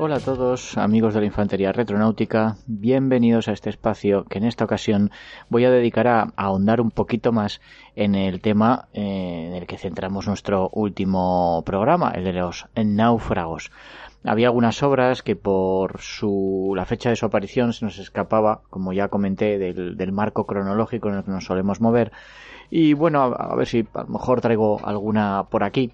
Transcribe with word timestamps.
Hola 0.00 0.18
a 0.18 0.20
todos, 0.20 0.78
amigos 0.78 1.12
de 1.12 1.20
la 1.20 1.26
Infantería 1.26 1.72
Retronáutica, 1.72 2.56
bienvenidos 2.68 3.48
a 3.48 3.52
este 3.52 3.68
espacio 3.68 4.22
que 4.26 4.38
en 4.38 4.44
esta 4.44 4.64
ocasión 4.64 5.10
voy 5.48 5.64
a 5.64 5.72
dedicar 5.72 6.06
a, 6.06 6.32
ahondar 6.36 6.80
un 6.80 6.92
poquito 6.92 7.32
más 7.32 7.60
en 7.96 8.14
el 8.14 8.40
tema 8.40 8.86
eh, 8.92 9.46
en 9.48 9.54
el 9.54 9.66
que 9.66 9.76
centramos 9.76 10.28
nuestro 10.28 10.70
último 10.72 11.64
programa, 11.66 12.12
el 12.12 12.22
de 12.22 12.32
los 12.32 12.66
náufragos. 12.76 13.72
Había 14.22 14.46
algunas 14.46 14.84
obras 14.84 15.22
que 15.22 15.34
por 15.34 16.00
su, 16.00 16.74
la 16.76 16.84
fecha 16.84 17.10
de 17.10 17.16
su 17.16 17.26
aparición 17.26 17.72
se 17.72 17.84
nos 17.84 17.98
escapaba, 17.98 18.60
como 18.70 18.92
ya 18.92 19.08
comenté, 19.08 19.58
del, 19.58 20.12
marco 20.12 20.46
cronológico 20.46 21.08
en 21.08 21.16
el 21.16 21.24
que 21.24 21.32
nos 21.32 21.44
solemos 21.44 21.80
mover. 21.80 22.12
Y 22.70 22.92
bueno, 22.92 23.22
a 23.22 23.56
ver 23.56 23.66
si 23.66 23.84
a 23.94 24.02
lo 24.02 24.08
mejor 24.10 24.40
traigo 24.40 24.80
alguna 24.84 25.46
por 25.50 25.64
aquí. 25.64 25.92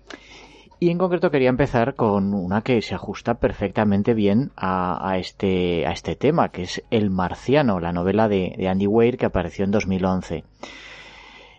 Y 0.85 0.91
en 0.91 0.99
concreto 0.99 1.31
quería 1.31 1.49
empezar 1.49 1.95
con 1.95 2.35
una 2.35 2.61
que 2.61 2.83
se 2.83 2.95
ajusta 2.95 3.37
perfectamente 3.39 4.13
bien 4.13 4.51
a, 4.55 5.17
este, 5.19 5.87
a 5.87 5.93
este 5.93 6.15
tema, 6.15 6.51
que 6.51 6.65
es 6.65 6.83
El 6.91 7.09
Marciano, 7.09 7.81
la 7.81 7.95
novela 7.95 8.29
de, 8.29 8.69
Andy 8.69 8.87
Weir 8.87 9.17
que 9.17 9.25
apareció 9.25 9.65
en 9.65 9.71
2011. 9.71 10.45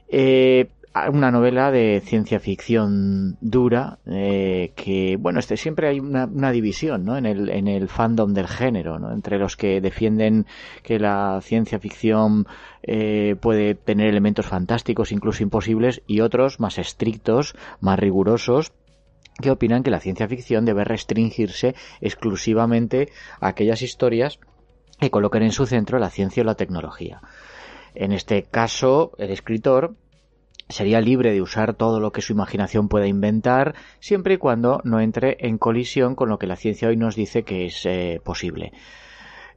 Eh, 0.09 0.68
una 1.12 1.31
novela 1.31 1.72
de 1.72 2.03
ciencia 2.06 2.40
ficción 2.40 3.38
dura 3.42 3.98
eh, 4.06 4.73
que 4.76 5.18
bueno 5.20 5.40
este 5.40 5.58
siempre 5.58 5.90
hay 5.90 6.00
una, 6.00 6.52
división 6.52 7.03
¿no? 7.03 7.18
en 7.18 7.26
el 7.26 7.50
en 7.50 7.68
el 7.68 7.90
fandom 7.90 8.34
del 8.34 8.48
género 8.48 8.98
¿no? 8.98 9.12
entre 9.12 9.38
los 9.38 9.58
que 9.58 9.81
defienden 9.81 10.46
que 10.84 11.00
la 11.00 11.42
ciencia 11.42 11.80
ficción 11.80 12.48
eh, 12.81 13.36
puede 13.42 13.76
tener 13.76 14.08
elementos 14.08 14.46
fantásticos 14.46 15.12
incluso 15.12 15.44
imposibles 15.44 16.02
y 16.08 16.22
otros 16.22 16.62
más 16.62 16.78
estrictos 16.78 17.56
más 17.81 18.00
rigurosos 18.00 18.72
que 19.41 19.52
opinan 19.52 19.83
que 19.83 19.91
la 19.91 20.00
ciencia 20.00 20.28
ficción 20.28 20.66
debe 20.66 20.83
restringirse 20.83 21.75
exclusivamente 22.02 23.09
a 23.39 23.47
aquellas 23.47 23.81
historias 23.81 24.39
que 25.00 25.11
coloquen 25.11 25.44
en 25.44 25.52
su 25.52 25.66
centro 25.66 26.00
la 26.00 26.09
ciencia 26.09 26.44
o 26.44 26.45
la 26.45 26.55
tecnología. 26.55 27.22
En 27.95 28.11
este 28.11 28.44
caso, 28.44 29.11
el 29.17 29.31
escritor 29.31 29.95
sería 30.69 31.02
libre 31.02 31.31
de 31.31 31.41
usar 31.41 31.73
todo 31.75 32.00
lo 32.00 32.11
que 32.11 32.22
su 32.22 32.33
imaginación 32.33 32.88
pueda 32.88 33.07
inventar, 33.07 33.75
siempre 34.00 34.35
y 34.35 34.38
cuando 34.38 34.81
no 34.84 35.00
entre 35.00 35.38
en 35.40 35.57
colisión 35.57 36.16
con 36.16 36.29
lo 36.29 36.40
que 36.40 36.47
la 36.47 36.56
ciencia 36.56 36.88
hoy 36.88 36.97
nos 36.97 37.16
dice 37.16 37.44
que 37.44 37.66
es 37.66 37.85
eh, 37.85 38.22
posible. 38.23 38.73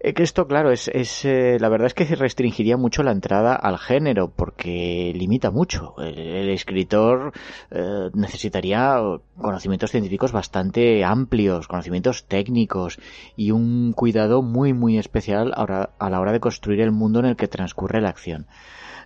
Eh, 0.01 0.15
que 0.15 0.23
esto, 0.23 0.47
claro, 0.47 0.71
es, 0.71 0.89
es 0.89 1.25
eh, 1.25 1.57
la 1.59 1.69
verdad 1.69 1.87
es 1.87 1.95
que 1.95 2.05
restringiría 2.05 2.77
mucho 2.77 3.03
la 3.03 3.11
entrada 3.11 3.55
al 3.55 3.79
género, 3.79 4.29
porque 4.29 5.13
limita 5.15 5.51
mucho. 5.51 5.95
El, 5.99 6.51
escritor 6.51 7.33
eh, 7.71 8.11
necesitaría 8.15 9.01
conocimientos 9.37 9.91
científicos 9.91 10.31
bastante 10.31 11.05
amplios, 11.05 11.67
conocimientos 11.67 12.27
técnicos 12.27 12.99
y 13.37 13.51
un 13.51 13.93
cuidado 13.93 14.43
muy, 14.43 14.73
muy 14.73 14.99
especial 14.99 15.53
a 15.57 16.11
la 16.11 16.21
hora 16.21 16.33
de 16.33 16.41
construir 16.41 16.81
el 16.81 16.93
mundo 16.93 17.19
en 17.19 17.27
el 17.27 17.37
que 17.37 17.49
transcurre 17.49 18.01
la 18.01 18.11
acción. 18.11 18.47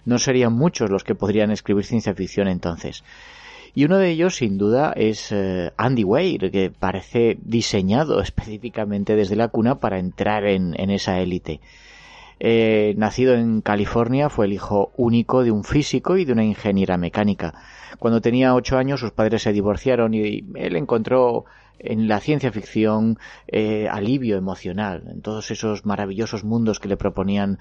No 0.05 0.19
serían 0.19 0.53
muchos 0.53 0.91
los 0.91 1.05
que 1.05 1.15
podrían 1.15 1.51
escribir 1.51 1.85
ciencia 1.85 2.15
ficción 2.15 2.49
entonces. 2.49 3.03
Y 3.75 3.87
uno 3.87 3.97
de 3.97 4.11
ellos, 4.11 4.37
sin 4.37 4.59
duda, 4.59 4.93
es 4.95 5.33
eh, 5.33 5.73
Andy 5.79 6.05
Weir, 6.05 6.51
que 6.51 6.71
parece 6.71 7.39
diseñado 7.41 8.21
específicamente 8.21 9.17
desde 9.17 9.37
la 9.37 9.49
cuna 9.49 9.77
para 9.77 9.99
entrar 9.99 10.45
en, 10.45 10.75
esa 10.91 11.21
élite. 11.21 11.61
Eh, 12.39 12.95
nacido 12.99 13.35
en 13.35 13.63
California, 13.63 14.29
fue 14.29 14.45
el 14.45 14.53
hijo 14.53 14.93
único 14.97 15.43
de 15.43 15.53
un 15.53 15.65
físico 15.65 16.19
y 16.19 16.27
de 16.27 16.33
una 16.33 16.45
ingeniera 16.45 16.99
mecánica. 16.99 17.55
Cuando 17.99 18.21
tenía 18.21 18.55
ocho 18.55 18.77
años, 18.77 19.01
sus 19.01 19.13
padres 19.13 19.43
se 19.43 19.53
divorciaron 19.53 20.13
y 20.13 20.45
él 20.55 20.77
encontró 20.77 21.47
en 21.79 22.09
la 22.09 22.21
ciencia 22.21 22.53
ficción 22.53 23.19
eh, 23.49 23.89
alivio 23.91 24.37
emocional, 24.37 25.05
en 25.11 25.23
todos 25.23 25.51
esos 25.51 25.87
maravillosos 25.87 26.45
mundos 26.45 26.79
que 26.79 26.89
le 26.89 26.97
proponían 26.97 27.59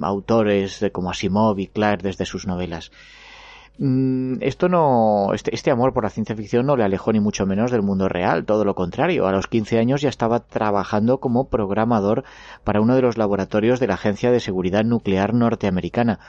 autores 0.00 0.84
como 0.92 1.10
Asimov 1.10 1.58
y 1.58 1.66
Clarke 1.66 2.02
desde 2.02 2.24
sus 2.24 2.46
novelas. 2.46 2.90
Mm, 3.78 4.34
esto 4.42 4.68
no, 4.68 5.32
este, 5.34 5.54
este, 5.54 5.70
amor 5.70 5.94
por 5.94 6.04
la 6.04 6.10
ciencia 6.10 6.36
ficción 6.36 6.66
no 6.66 6.76
le 6.76 6.84
alejó 6.84 7.12
ni 7.12 7.20
mucho 7.20 7.46
menos 7.46 7.70
del 7.70 7.82
mundo 7.82 8.08
real, 8.08 8.44
todo 8.44 8.64
lo 8.64 8.74
contrario. 8.74 9.26
A 9.26 9.32
los 9.32 9.46
15 9.46 9.78
años 9.78 10.02
ya 10.02 10.08
estaba 10.08 10.40
trabajando 10.40 11.18
como 11.18 11.48
programador 11.48 12.24
para 12.64 12.80
uno 12.80 12.94
de 12.94 13.02
los 13.02 13.16
laboratorios 13.16 13.80
de 13.80 13.86
la 13.86 13.94
Agencia 13.94 14.30
de 14.30 14.40
Seguridad 14.40 14.84
Nuclear 14.84 15.34
norteamericana. 15.34 16.20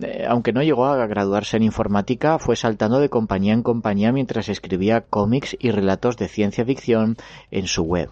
Eh, 0.00 0.24
aunque 0.26 0.52
no 0.52 0.62
llegó 0.62 0.86
a 0.86 1.06
graduarse 1.06 1.56
en 1.56 1.62
informática, 1.62 2.38
fue 2.38 2.56
saltando 2.56 2.98
de 2.98 3.10
compañía 3.10 3.52
en 3.52 3.62
compañía 3.62 4.10
mientras 4.10 4.48
escribía 4.48 5.02
cómics 5.02 5.56
y 5.60 5.70
relatos 5.70 6.16
de 6.16 6.28
ciencia 6.28 6.64
ficción 6.64 7.16
en 7.50 7.66
su 7.66 7.84
web. 7.84 8.10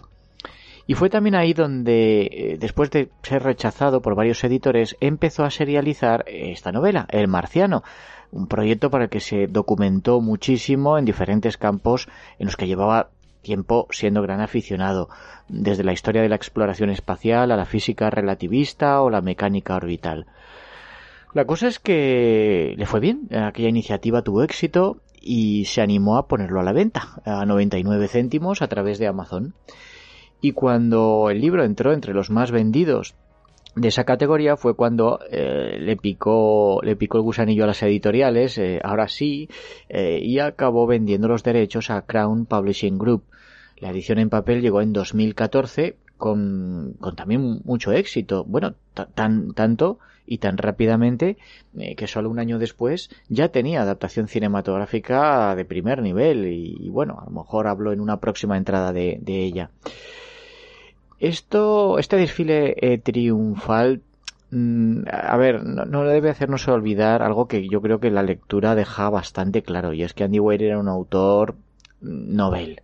Y 0.87 0.93
fue 0.93 1.09
también 1.09 1.35
ahí 1.35 1.53
donde, 1.53 2.21
eh, 2.31 2.57
después 2.59 2.89
de 2.91 3.09
ser 3.23 3.43
rechazado 3.43 4.01
por 4.01 4.15
varios 4.15 4.43
editores, 4.43 4.95
empezó 4.99 5.43
a 5.43 5.51
serializar 5.51 6.23
esta 6.27 6.71
novela, 6.71 7.07
El 7.09 7.27
Marciano, 7.27 7.83
un 8.31 8.47
proyecto 8.47 8.89
para 8.89 9.05
el 9.05 9.09
que 9.09 9.19
se 9.19 9.47
documentó 9.47 10.21
muchísimo 10.21 10.97
en 10.97 11.05
diferentes 11.05 11.57
campos 11.57 12.07
en 12.39 12.47
los 12.47 12.57
que 12.57 12.67
llevaba 12.67 13.09
tiempo 13.41 13.87
siendo 13.91 14.21
gran 14.21 14.39
aficionado, 14.39 15.09
desde 15.49 15.83
la 15.83 15.93
historia 15.93 16.21
de 16.21 16.29
la 16.29 16.35
exploración 16.35 16.89
espacial 16.89 17.51
a 17.51 17.57
la 17.57 17.65
física 17.65 18.09
relativista 18.09 19.01
o 19.01 19.09
la 19.09 19.21
mecánica 19.21 19.75
orbital. 19.75 20.27
La 21.33 21.45
cosa 21.45 21.67
es 21.67 21.79
que 21.79 22.75
le 22.77 22.85
fue 22.85 22.99
bien, 22.99 23.27
aquella 23.31 23.69
iniciativa 23.69 24.21
tuvo 24.21 24.43
éxito 24.43 24.97
y 25.21 25.65
se 25.65 25.81
animó 25.81 26.17
a 26.17 26.27
ponerlo 26.27 26.59
a 26.59 26.63
la 26.63 26.73
venta 26.73 27.21
a 27.25 27.45
99 27.45 28.07
céntimos 28.07 28.61
a 28.61 28.67
través 28.67 28.99
de 28.99 29.07
Amazon. 29.07 29.53
Y 30.41 30.53
cuando 30.53 31.29
el 31.29 31.39
libro 31.39 31.63
entró 31.63 31.93
entre 31.93 32.13
los 32.13 32.31
más 32.31 32.51
vendidos 32.51 33.13
de 33.75 33.87
esa 33.87 34.03
categoría 34.03 34.57
fue 34.57 34.75
cuando 34.75 35.19
eh, 35.29 35.77
le 35.79 35.95
picó 35.95 36.81
le 36.83 36.95
picó 36.95 37.17
el 37.17 37.23
gusanillo 37.23 37.63
a 37.63 37.67
las 37.67 37.81
editoriales 37.83 38.57
eh, 38.57 38.81
ahora 38.83 39.07
sí 39.07 39.49
eh, 39.87 40.19
y 40.21 40.39
acabó 40.39 40.87
vendiendo 40.87 41.27
los 41.27 41.43
derechos 41.43 41.89
a 41.89 42.01
Crown 42.01 42.45
Publishing 42.45 42.97
Group. 42.97 43.23
La 43.77 43.89
edición 43.89 44.19
en 44.19 44.29
papel 44.29 44.61
llegó 44.61 44.81
en 44.81 44.93
2014 44.93 45.95
con, 46.17 46.95
con 46.99 47.15
también 47.15 47.61
mucho 47.63 47.91
éxito. 47.93 48.43
Bueno 48.43 48.75
tan 49.13 49.53
tanto 49.53 49.99
y 50.25 50.37
tan 50.37 50.57
rápidamente 50.57 51.37
que 51.97 52.07
solo 52.07 52.29
un 52.29 52.39
año 52.39 52.59
después 52.59 53.09
ya 53.27 53.49
tenía 53.49 53.81
adaptación 53.81 54.27
cinematográfica 54.27 55.55
de 55.55 55.65
primer 55.65 56.01
nivel 56.01 56.45
y, 56.47 56.89
bueno 56.89 57.19
a 57.19 57.25
lo 57.25 57.31
mejor 57.31 57.67
hablo 57.67 57.91
en 57.91 57.99
una 57.99 58.19
próxima 58.19 58.55
entrada 58.55 58.93
de, 58.93 59.17
de 59.21 59.43
ella 59.43 59.71
esto, 61.21 61.99
este 61.99 62.17
desfile 62.17 62.75
eh, 62.81 62.97
triunfal, 62.97 64.01
mm, 64.49 65.03
a 65.11 65.37
ver, 65.37 65.63
no, 65.63 66.03
debe 66.03 66.31
hacernos 66.31 66.67
olvidar 66.67 67.21
algo 67.21 67.47
que 67.47 67.67
yo 67.69 67.79
creo 67.81 67.99
que 67.99 68.09
la 68.09 68.23
lectura 68.23 68.73
deja 68.73 69.07
bastante 69.11 69.61
claro, 69.61 69.93
y 69.93 70.01
es 70.01 70.13
que 70.13 70.23
Andy 70.23 70.39
Weir 70.39 70.63
era 70.63 70.79
un 70.79 70.87
autor 70.87 71.55
novel. 72.01 72.81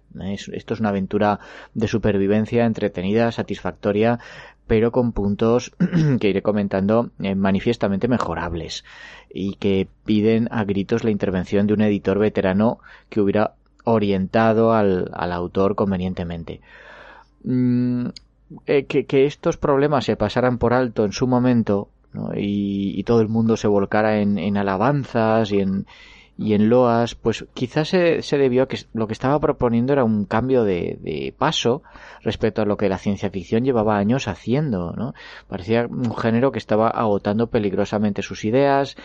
esto 0.54 0.76
es 0.76 0.80
una 0.80 0.90
aventura 0.90 1.40
de 1.74 1.88
supervivencia 1.88 2.66
entretenida, 2.66 3.32
satisfactoria, 3.32 4.20
pero 4.68 4.92
con 4.92 5.14
puntos 5.14 5.72
que 6.20 6.30
iré 6.30 6.44
comentando 6.44 7.10
eh, 7.20 7.34
manifiestamente 7.34 8.08
mejorables 8.08 8.86
y 9.34 9.56
que 9.56 9.88
piden 10.06 10.48
a 10.52 10.64
gritos 10.64 11.04
la 11.04 11.10
intervención 11.10 11.66
de 11.66 11.74
un 11.74 11.82
editor 11.82 12.20
veterano 12.20 12.80
que 13.10 13.20
hubiera 13.20 13.56
orientado 13.86 14.74
al, 14.74 15.10
al 15.14 15.32
autor 15.32 15.74
convenientemente. 15.74 16.62
Mm, 17.44 18.10
eh, 18.66 18.86
que, 18.86 19.26
estos 19.26 19.58
problemas 19.58 20.06
se 20.06 20.16
pasaran 20.16 20.58
por 20.58 20.74
alto 20.74 21.06
en 21.06 21.12
su 21.12 21.28
momento 21.28 21.90
y, 22.36 23.04
todo 23.04 23.22
el 23.22 23.28
mundo 23.28 23.58
se 23.58 23.68
volcara 23.68 24.22
en, 24.22 24.58
alabanzas 24.58 25.52
y 25.52 25.60
en, 25.60 25.86
y 26.38 26.54
en 26.54 26.70
loas, 26.70 27.16
pues 27.16 27.46
quizás 27.54 27.90
se, 27.90 28.38
debió 28.38 28.64
a 28.64 28.68
que 28.68 28.78
lo 28.94 29.08
que 29.08 29.14
estaba 29.14 29.40
proponiendo 29.40 29.94
era 29.94 30.04
un 30.04 30.26
cambio 30.26 30.64
de, 30.64 31.34
paso 31.38 31.84
respecto 32.22 32.62
a 32.62 32.66
lo 32.66 32.78
que 32.78 32.90
la 32.90 32.98
ciencia 32.98 33.30
ficción 33.30 33.64
llevaba 33.64 33.98
años 33.98 34.28
haciendo, 34.28 34.94
¿no? 34.94 35.14
Parecía 35.48 35.88
un 35.88 36.16
género 36.16 36.52
que 36.52 36.60
estaba 36.60 36.90
agotando 36.90 37.48
peligrosamente 37.48 38.22
sus 38.22 38.46
ideas, 38.46 38.96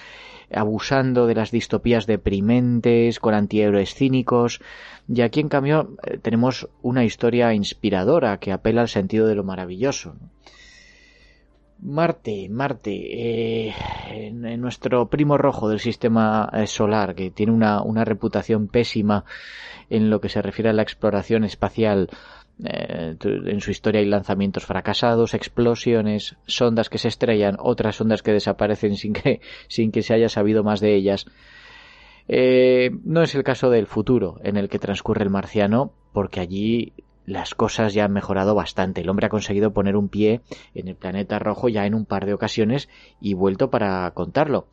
abusando 0.55 1.27
de 1.27 1.35
las 1.35 1.51
distopías 1.51 2.07
deprimentes, 2.07 3.21
con 3.21 3.35
antihéroes 3.35 3.95
cínicos, 3.95 4.61
y 5.09 5.21
aquí 5.23 5.41
en 5.41 5.49
cambio 5.49 5.97
eh, 6.03 6.19
tenemos 6.19 6.69
una 6.83 7.05
historia 7.05 7.55
inspiradora 7.55 8.39
que 8.39 8.53
apela 8.53 8.83
al 8.83 8.89
sentido 8.89 9.27
de 9.27 9.35
lo 9.35 9.45
maravilloso. 9.45 10.15
Marte, 11.85 12.49
Marte, 12.49 12.93
eh, 12.93 13.75
en, 14.09 14.61
nuestro 14.61 15.09
primo 15.09 15.37
rojo 15.37 15.69
del 15.69 15.81
sistema 15.81 16.49
eh, 16.53 16.69
solar, 16.69 17.17
que 17.17 17.33
tiene 17.33 17.51
una, 17.51 17.83
una, 17.83 18.05
reputación 18.05 18.69
pésima 18.69 19.25
en 19.91 20.09
lo 20.09 20.21
que 20.21 20.29
se 20.29 20.41
refiere 20.43 20.71
a 20.71 20.75
la 20.75 20.83
exploración 20.83 21.43
espacial, 21.43 22.09
eh, 22.65 23.17
en 23.23 23.61
su 23.61 23.71
historia 23.71 24.01
hay 24.01 24.07
lanzamientos 24.07 24.67
fracasados, 24.67 25.35
explosiones, 25.35 26.37
sondas 26.47 26.89
que 26.89 26.99
se 26.99 27.09
estrellan, 27.09 27.57
otras 27.59 27.97
sondas 27.97 28.23
que 28.23 28.33
desaparecen 28.33 28.97
sin 28.97 29.13
que, 29.13 29.41
sin 29.69 29.93
que 29.93 30.03
se 30.03 30.15
haya 30.15 30.29
sabido 30.29 30.65
más 30.65 30.81
de 30.81 30.95
ellas. 30.95 31.27
no 32.29 33.23
es 33.23 33.35
el 33.35 33.45
caso 33.45 33.71
del 33.71 33.87
futuro 33.87 34.39
en 34.43 34.57
el 34.57 34.69
que 34.69 34.79
transcurre 34.79 35.25
el 35.25 35.31
marciano, 35.31 35.93
porque 36.13 36.41
allí 36.41 36.93
las 37.27 37.55
cosas 37.55 37.95
ya 37.95 38.05
han 38.05 38.13
mejorado 38.13 38.55
bastante. 38.55 39.01
El 39.01 39.09
hombre 39.09 39.27
ha 39.27 39.31
conseguido 39.31 39.73
poner 39.73 39.97
un 39.97 40.09
pie 40.09 40.41
en 40.75 40.89
el 40.89 40.97
planeta 40.97 41.39
rojo 41.39 41.69
ya 41.69 41.87
en 41.87 41.95
un 41.95 42.05
par 42.05 42.27
de 42.27 42.35
ocasiones 42.35 42.89
y 43.21 43.35
vuelto 43.35 43.71
para 43.71 44.11
contarlo. 44.13 44.67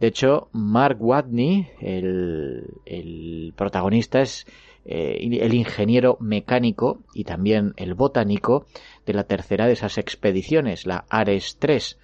De 0.00 0.08
hecho, 0.08 0.48
Mark 0.52 0.98
Watney, 1.00 1.68
el, 1.80 3.54
protagonista, 3.56 4.20
es 4.20 4.46
eh, 4.88 5.18
el 5.20 5.52
ingeniero 5.52 6.16
mecánico 6.20 7.00
y 7.12 7.24
también 7.24 7.74
el 7.76 7.94
botánico 7.94 8.66
de 9.04 9.14
la 9.14 9.24
tercera 9.24 9.66
de 9.66 9.72
esas 9.72 9.98
expediciones, 9.98 10.86
la 10.86 11.04
Ares 11.08 11.56
3. 11.58 11.98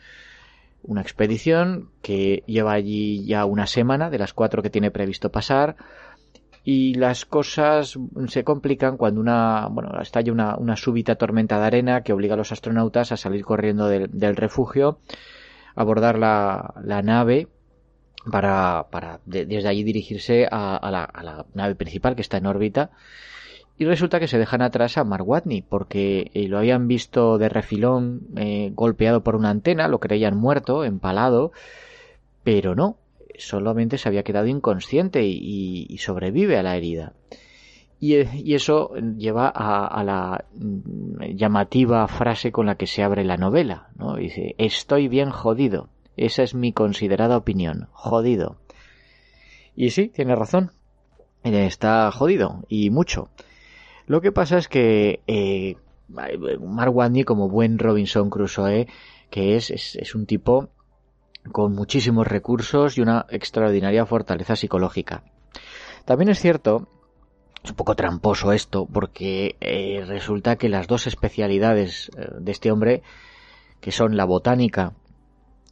Una 0.82 1.00
expedición 1.00 1.90
que 2.02 2.42
lleva 2.46 2.72
allí 2.72 3.24
ya 3.24 3.44
una 3.44 3.68
semana 3.68 4.10
de 4.10 4.18
las 4.18 4.32
cuatro 4.32 4.62
que 4.62 4.70
tiene 4.70 4.90
previsto 4.90 5.30
pasar 5.30 5.76
y 6.64 6.94
las 6.94 7.24
cosas 7.24 7.96
se 8.26 8.42
complican 8.42 8.96
cuando 8.96 9.20
una, 9.20 9.68
bueno, 9.70 10.00
estalla 10.00 10.32
una, 10.32 10.56
una 10.56 10.74
súbita 10.76 11.14
tormenta 11.14 11.60
de 11.60 11.66
arena 11.66 12.02
que 12.02 12.12
obliga 12.12 12.34
a 12.34 12.36
los 12.36 12.50
astronautas 12.50 13.12
a 13.12 13.16
salir 13.16 13.44
corriendo 13.44 13.86
del, 13.86 14.10
del 14.10 14.34
refugio, 14.34 14.98
abordar 15.76 16.18
la, 16.18 16.74
la 16.82 17.00
nave 17.02 17.46
para, 18.30 18.86
para 18.90 19.20
desde 19.24 19.68
allí 19.68 19.82
dirigirse 19.82 20.46
a, 20.50 20.76
a, 20.76 20.90
la, 20.90 21.04
a, 21.04 21.22
la, 21.22 21.46
nave 21.54 21.74
principal 21.74 22.14
que 22.14 22.22
está 22.22 22.36
en 22.36 22.46
órbita 22.46 22.90
y 23.78 23.84
resulta 23.84 24.20
que 24.20 24.28
se 24.28 24.38
dejan 24.38 24.62
atrás 24.62 24.98
a 24.98 25.04
Mark 25.04 25.26
Watney 25.26 25.62
porque 25.62 26.30
eh, 26.34 26.46
lo 26.46 26.58
habían 26.58 26.88
visto 26.88 27.38
de 27.38 27.48
refilón 27.48 28.20
eh, 28.36 28.70
golpeado 28.74 29.22
por 29.22 29.34
una 29.34 29.50
antena, 29.50 29.88
lo 29.88 29.98
creían 29.98 30.36
muerto, 30.36 30.84
empalado, 30.84 31.52
pero 32.44 32.74
no, 32.74 32.98
solamente 33.38 33.98
se 33.98 34.08
había 34.08 34.22
quedado 34.22 34.46
inconsciente 34.46 35.24
y, 35.24 35.96
sobrevive 35.98 36.58
a 36.58 36.62
la 36.62 36.76
herida. 36.76 37.14
Y, 37.98 38.14
eso 38.54 38.94
lleva 39.16 39.48
a, 39.48 40.04
la 40.04 40.44
mm, 40.54 41.34
llamativa 41.34 42.06
frase 42.08 42.52
con 42.52 42.66
la 42.66 42.76
que 42.76 42.86
se 42.86 43.02
abre 43.02 43.24
la 43.24 43.36
novela. 43.36 43.88
¿no? 43.96 44.16
Dice, 44.16 44.54
estoy 44.58 45.08
bien 45.08 45.30
jodido. 45.30 45.88
Esa 46.16 46.42
es 46.42 46.54
mi 46.54 46.72
considerada 46.72 47.36
opinión. 47.36 47.88
Jodido. 47.92 48.56
Y 49.74 49.90
sí, 49.90 50.08
tiene 50.08 50.34
razón. 50.34 50.72
Está 51.42 52.10
jodido. 52.12 52.64
Y 52.68 52.90
mucho. 52.90 53.30
Lo 54.06 54.20
que 54.20 54.32
pasa 54.32 54.58
es 54.58 54.68
que 54.68 55.20
eh, 55.26 55.76
Mark 56.08 56.94
Watney, 56.94 57.24
como 57.24 57.48
buen 57.48 57.78
Robinson 57.78 58.30
Crusoe, 58.30 58.86
que 59.30 59.56
es, 59.56 59.70
es 59.70 60.14
un 60.14 60.26
tipo 60.26 60.68
con 61.50 61.72
muchísimos 61.72 62.26
recursos 62.26 62.98
y 62.98 63.00
una 63.00 63.26
extraordinaria 63.30 64.06
fortaleza 64.06 64.54
psicológica. 64.54 65.24
También 66.04 66.28
es 66.28 66.40
cierto, 66.40 66.88
es 67.62 67.70
un 67.70 67.76
poco 67.76 67.96
tramposo 67.96 68.52
esto, 68.52 68.86
porque 68.86 69.56
eh, 69.60 70.04
resulta 70.06 70.56
que 70.56 70.68
las 70.68 70.86
dos 70.86 71.06
especialidades 71.06 72.10
eh, 72.16 72.28
de 72.38 72.52
este 72.52 72.70
hombre, 72.70 73.02
que 73.80 73.92
son 73.92 74.16
la 74.16 74.24
botánica 74.24 74.94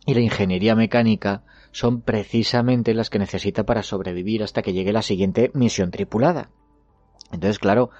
y 0.07 0.15
la 0.15 0.21
ingeniería 0.21 0.75
mecánica, 0.75 1.43
son 1.73 2.01
precisamente 2.01 2.95
las 2.95 3.11
que 3.11 3.19
necesita 3.19 3.65
para 3.65 3.83
sobrevivir 3.83 4.43
hasta 4.43 4.63
que 4.63 4.73
llegue 4.73 4.93
la 4.93 5.03
siguiente 5.03 5.51
misión 5.55 5.91
tripulada. 5.91 6.51
Entonces, 7.33 7.59
claro, 7.59 7.91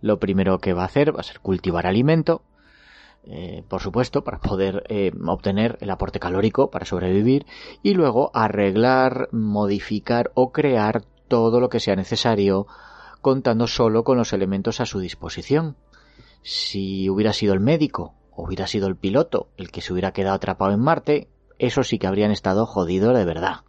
lo 0.00 0.18
primero 0.18 0.58
que 0.58 0.72
va 0.72 0.82
a 0.82 0.86
hacer 0.86 1.14
va 1.14 1.20
a 1.20 1.24
ser 1.24 1.40
cultivar 1.40 1.86
alimento, 1.86 2.42
eh, 3.24 3.62
por 3.68 3.80
supuesto, 3.82 4.24
para 4.24 4.40
poder 4.40 4.82
eh, 4.88 5.12
obtener 5.26 5.76
el 5.80 5.90
aporte 5.90 6.18
calórico 6.18 6.70
para 6.70 6.86
sobrevivir 6.86 7.46
y 7.82 7.94
luego 7.94 8.30
arreglar, 8.34 9.28
modificar 9.30 10.32
o 10.34 10.52
crear 10.52 11.04
todo 11.28 11.60
lo 11.60 11.68
que 11.68 11.80
sea 11.80 11.94
necesario 11.94 12.66
contando 13.20 13.66
solo 13.66 14.02
con 14.02 14.16
los 14.16 14.32
elementos 14.32 14.80
a 14.80 14.86
su 14.86 14.98
disposición. 14.98 15.76
Si 16.42 17.10
hubiera 17.10 17.34
sido 17.34 17.52
el 17.52 17.60
médico 17.60 18.14
hubiera 18.42 18.66
sido 18.66 18.88
el 18.88 18.96
piloto 18.96 19.48
el 19.56 19.70
que 19.70 19.80
se 19.80 19.92
hubiera 19.92 20.12
quedado 20.12 20.36
atrapado 20.36 20.72
en 20.72 20.80
Marte, 20.80 21.28
eso 21.60 21.84
sí 21.84 21.98
que 21.98 22.06
habrían 22.06 22.30
estado 22.30 22.66
jodidos 22.66 23.16
de 23.16 23.24
verdad. 23.24 23.60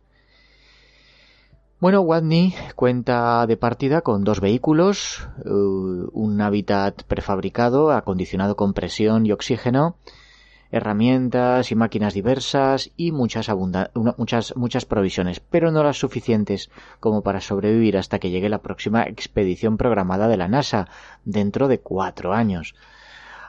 Bueno, 1.80 2.02
Watney 2.02 2.54
cuenta 2.76 3.48
de 3.48 3.58
partida 3.58 4.02
con 4.02 4.24
dos 4.24 4.40
vehículos, 4.40 5.28
eh, 5.44 5.50
un 5.50 6.40
hábitat 6.40 7.02
prefabricado, 7.04 7.92
acondicionado 7.92 8.56
con 8.56 8.74
presión 8.74 9.26
y 9.26 9.32
oxígeno, 9.32 9.96
herramientas 10.72 11.72
y 11.72 11.76
máquinas 11.76 12.14
diversas 12.14 12.92
y 12.98 13.12
muchas, 13.12 13.50
muchas, 14.18 14.56
muchas 14.56 14.86
provisiones, 14.86 15.40
pero 15.40 15.72
no 15.72 15.84
las 15.84 15.98
suficientes 15.98 16.70
como 17.00 17.24
para 17.24 17.42
sobrevivir 17.42 17.98
hasta 17.98 18.20
que 18.20 18.30
llegue 18.30 18.48
la 18.48 18.62
próxima 18.62 19.04
expedición 19.04 19.78
programada 19.78 20.28
de 20.28 20.38
la 20.38 20.48
NASA, 20.48 20.88
dentro 21.26 21.68
de 21.68 21.80
cuatro 21.80 22.34
años. 22.34 22.76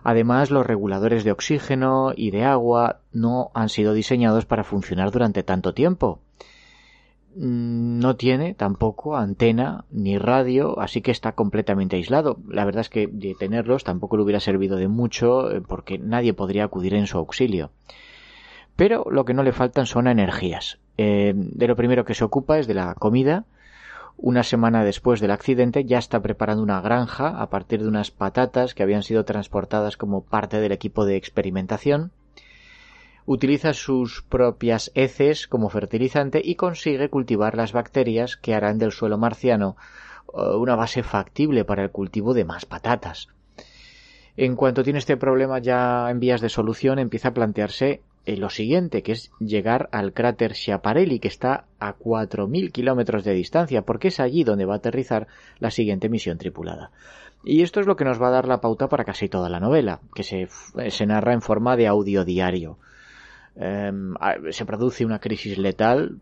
Además, 0.05 0.51
los 0.51 0.67
reguladores 0.67 1.25
de 1.25 1.33
oxígeno 1.33 2.13
y 2.17 2.31
de 2.31 2.45
agua 2.45 3.01
no 3.13 3.51
han 3.55 3.69
sido 3.69 3.95
diseñados 3.95 4.47
para 4.47 4.65
funcionar 4.65 5.11
durante 5.11 5.43
tanto 5.43 5.75
tiempo 5.75 6.21
Mm, 7.35 7.99
no 8.01 8.17
tiene 8.17 8.55
tampoco 8.55 9.17
antena 9.17 9.85
ni 9.91 10.19
radio, 10.19 10.79
así 10.81 11.01
que 11.01 11.11
está 11.11 11.33
completamente 11.33 11.97
aislado. 11.97 12.39
La 12.49 12.65
verdad 12.65 12.83
es 12.83 12.91
que 12.91 13.07
de 13.07 13.35
tenerlos 13.35 13.85
tampoco 13.85 14.17
le 14.17 14.23
hubiera 14.25 14.41
servido 14.41 14.77
de 14.77 14.89
mucho 14.89 15.51
eh, 15.51 15.63
porque 15.63 15.99
nadie 15.99 16.35
podría 16.35 16.65
acudir 16.65 16.95
en 16.95 17.07
su 17.07 17.19
auxilio. 17.19 17.71
Pero 18.77 19.07
lo 19.11 19.25
que 19.25 19.35
no 19.35 19.43
le 19.43 19.53
faltan 19.53 19.87
son 19.87 20.09
energías. 20.09 20.79
Eh, 20.99 21.33
de 21.35 21.67
lo 21.67 21.77
primero 21.77 22.05
que 22.05 22.15
se 22.15 22.25
ocupa 22.25 22.59
es 22.59 22.67
de 22.67 22.75
la 22.75 22.95
comida. 22.95 23.45
Una 24.25 24.45
semana 24.45 24.85
después 24.85 25.21
del 25.21 25.33
accidente 25.33 25.85
ya 25.85 25.99
está 25.99 26.23
preparando 26.23 26.63
una 26.63 26.81
granja 26.81 27.43
a 27.43 27.51
partir 27.51 27.83
de 27.83 27.89
unas 27.89 28.13
patatas 28.13 28.73
que 28.73 28.85
habían 28.85 29.03
sido 29.03 29.25
transportadas 29.25 29.97
como 29.97 30.23
parte 30.23 30.61
del 30.61 30.71
equipo 30.71 31.05
de 31.05 31.17
experimentación 31.17 32.13
utiliza 33.27 33.73
sus 33.73 34.23
propias 34.23 34.93
heces 34.95 35.49
como 35.49 35.71
fertilizante 35.71 36.41
y 36.43 36.55
consigue 36.55 37.11
cultivar 37.11 37.57
las 37.57 37.73
bacterias 37.73 38.37
que 38.37 38.55
harán 38.55 38.79
del 38.79 38.93
suelo 38.93 39.19
marciano 39.19 39.77
eh, 40.33 40.55
una 40.55 40.77
base 40.77 41.03
factible 41.03 41.65
para 41.65 41.83
el 41.83 41.91
cultivo 41.91 42.33
de 42.33 42.45
más 42.45 42.65
patatas. 42.65 43.27
En 44.37 44.55
cuanto 44.55 44.85
tiene 44.85 45.01
este 45.01 45.17
problema 45.17 45.59
ya 45.59 46.09
en 46.09 46.21
vías 46.21 46.41
de 46.41 46.49
solución, 46.49 47.01
empieza 47.01 47.29
a 47.29 47.35
plantearse 47.35 48.03
eh, 48.25 48.37
lo 48.37 48.51
siguiente, 48.51 49.03
que 49.03 49.13
es 49.13 49.31
llegar 49.41 49.89
al 49.93 50.13
cráter 50.13 50.55
Schiaparelli, 50.55 51.19
que 51.19 51.29
está 51.29 51.65
a 51.81 51.97
4.000 51.97 52.71
kilómetros 52.71 53.25
de 53.25 53.33
distancia, 53.33 53.83
porque 53.83 54.09
es 54.09 54.21
allí 54.21 54.45
donde 54.45 54.65
va 54.65 54.75
a 54.75 54.77
aterrizar 54.77 55.27
la 55.59 55.71
siguiente 55.71 56.09
misión 56.09 56.39
tripulada. 56.39 56.91
Y 57.45 57.63
esto 57.63 57.81
es 57.81 57.87
lo 57.87 57.97
que 57.97 58.05
nos 58.05 58.23
va 58.23 58.29
a 58.29 58.33
dar 58.33 58.47
la 58.47 58.61
pauta 58.61 58.89
para 58.89 59.05
casi 59.05 59.29
toda 59.29 59.49
la 59.49 59.59
novela, 59.59 60.01
que 60.15 60.23
se, 60.23 60.49
se 60.91 61.07
narra 61.07 61.33
en 61.33 61.43
forma 61.43 61.77
de 61.77 61.89
audio 61.89 62.25
diario. 62.25 62.79
Em, 63.57 64.15
se 64.51 64.65
produce 64.65 65.05
una 65.05 65.19
crisis 65.19 65.59
letal, 65.59 66.19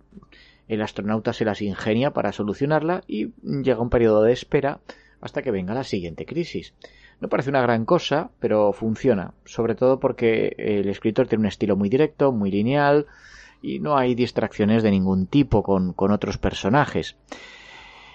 el 0.69 0.83
astronauta 0.83 1.33
se 1.33 1.45
las 1.45 1.61
ingenia 1.63 2.13
para 2.13 2.33
solucionarla 2.33 3.03
y 3.07 3.33
llega 3.43 3.81
un 3.81 3.91
periodo 3.91 4.23
de 4.23 4.33
espera 4.33 4.81
hasta 5.21 5.43
que 5.43 5.51
venga 5.51 5.75
la 5.75 5.85
siguiente 5.85 6.25
crisis. 6.25 6.73
No 7.21 7.29
parece 7.29 7.51
una 7.51 7.63
gran 7.63 7.85
cosa, 7.85 8.31
pero 8.41 8.73
funciona, 8.73 9.35
sobre 9.45 9.75
todo 9.75 10.01
porque 10.01 10.55
el 10.57 10.89
escritor 10.89 11.27
tiene 11.29 11.43
un 11.43 11.49
estilo 11.49 11.77
muy 11.77 11.89
directo, 11.89 12.33
muy 12.33 12.51
lineal, 12.51 13.07
y 13.63 13.79
no 13.79 13.97
hay 13.97 14.15
distracciones 14.15 14.83
de 14.83 14.91
ningún 14.91 15.27
tipo 15.27 15.63
con, 15.63 15.93
con 15.93 16.13
otros 16.13 16.39
personajes. 16.39 17.17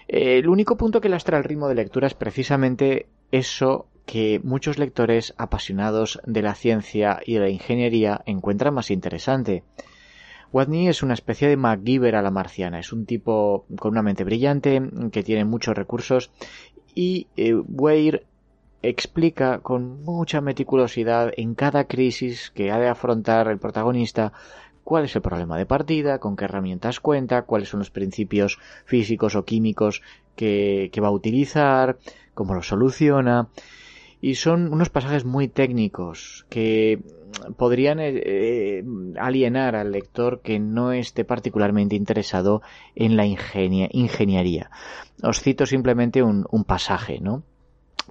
El 0.08 0.48
único 0.48 0.76
punto 0.76 1.02
que 1.02 1.10
lastra 1.10 1.38
el 1.38 1.44
ritmo 1.44 1.68
de 1.68 1.76
lectura 1.76 2.08
es 2.08 2.14
precisamente 2.14 3.08
eso 3.32 3.88
que 4.06 4.40
muchos 4.44 4.78
lectores 4.78 5.34
apasionados 5.38 6.20
de 6.26 6.42
la 6.42 6.56
ciencia 6.56 7.20
y 7.26 7.36
de 7.36 7.40
la 7.40 7.50
ingeniería 7.50 8.22
encuentran 8.26 8.74
más 8.74 8.92
interesante. 8.92 9.64
Watney 10.52 10.88
es 10.88 11.04
una 11.04 11.16
especie 11.16 11.50
de 11.50 11.58
MacGyver 11.58 12.16
a 12.16 12.22
la 12.22 12.32
marciana. 12.32 12.80
Es 12.80 12.94
un 12.94 13.06
tipo 13.06 13.66
con 13.78 13.92
una 13.92 14.04
mente 14.04 14.24
brillante, 14.24 14.82
que 15.12 15.24
tiene 15.24 15.44
muchos 15.44 15.76
recursos 15.76 16.32
y 16.94 17.28
eh, 17.36 17.56
Weir 17.56 18.26
explica 18.90 19.60
con 19.60 20.04
mucha 20.04 20.42
meticulosidad 20.42 21.32
en 21.38 21.56
cada 21.56 21.86
crisis 21.86 22.52
que 22.52 22.72
ha 22.72 22.80
de 22.80 22.88
afrontar 22.88 23.48
el 23.48 23.60
protagonista 23.60 24.34
cuál 24.86 25.06
es 25.06 25.16
el 25.16 25.22
problema 25.22 25.58
de 25.58 25.66
partida, 25.66 26.20
con 26.20 26.38
qué 26.38 26.46
herramientas 26.46 27.02
cuenta, 27.02 27.42
cuáles 27.42 27.70
son 27.70 27.80
los 27.80 27.90
principios 27.90 28.60
físicos 28.86 29.36
o 29.36 29.44
químicos 29.44 30.02
que, 30.36 30.92
va 31.02 31.08
a 31.08 31.12
utilizar, 31.12 31.98
cómo 32.34 32.54
lo 32.54 32.62
soluciona. 32.62 33.50
Y 34.22 34.36
son 34.36 34.72
unos 34.72 34.90
pasajes 34.90 35.26
muy 35.26 35.48
técnicos 35.48 36.46
que 36.50 37.02
podrían 37.58 38.00
eh, 38.00 38.14
eh, 38.16 38.84
alienar 39.20 39.76
al 39.76 39.92
lector 39.92 40.42
que 40.42 40.60
no 40.60 40.94
esté 40.94 41.26
particularmente 41.26 41.96
interesado 41.96 42.62
en 42.96 43.18
la 43.18 43.26
ingeniería. 43.26 44.70
Os 45.22 45.42
cito 45.42 45.66
simplemente 45.66 46.24
un, 46.24 46.46
un 46.50 46.64
pasaje, 46.64 47.20
¿no? 47.20 47.44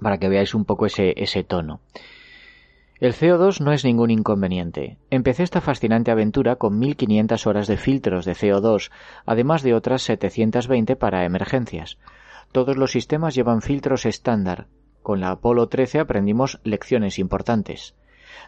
Para 0.01 0.17
que 0.17 0.29
veáis 0.29 0.53
un 0.53 0.65
poco 0.65 0.85
ese, 0.85 1.43
tono. 1.43 1.79
El 2.99 3.13
CO2 3.13 3.59
no 3.59 3.71
es 3.73 3.83
ningún 3.83 4.09
inconveniente. 4.09 4.97
Empecé 5.09 5.43
esta 5.43 5.61
fascinante 5.61 6.11
aventura 6.11 6.55
con 6.55 6.79
1500 6.79 7.45
horas 7.47 7.67
de 7.67 7.77
filtros 7.77 8.25
de 8.25 8.33
CO2, 8.33 8.91
además 9.25 9.63
de 9.63 9.73
otras 9.73 10.01
720 10.03 10.95
para 10.95 11.25
emergencias. 11.25 11.97
Todos 12.51 12.77
los 12.77 12.91
sistemas 12.91 13.35
llevan 13.35 13.61
filtros 13.61 14.05
estándar. 14.05 14.67
Con 15.03 15.19
la 15.19 15.31
Apolo 15.31 15.67
13 15.67 15.99
aprendimos 15.99 16.59
lecciones 16.63 17.19
importantes. 17.19 17.95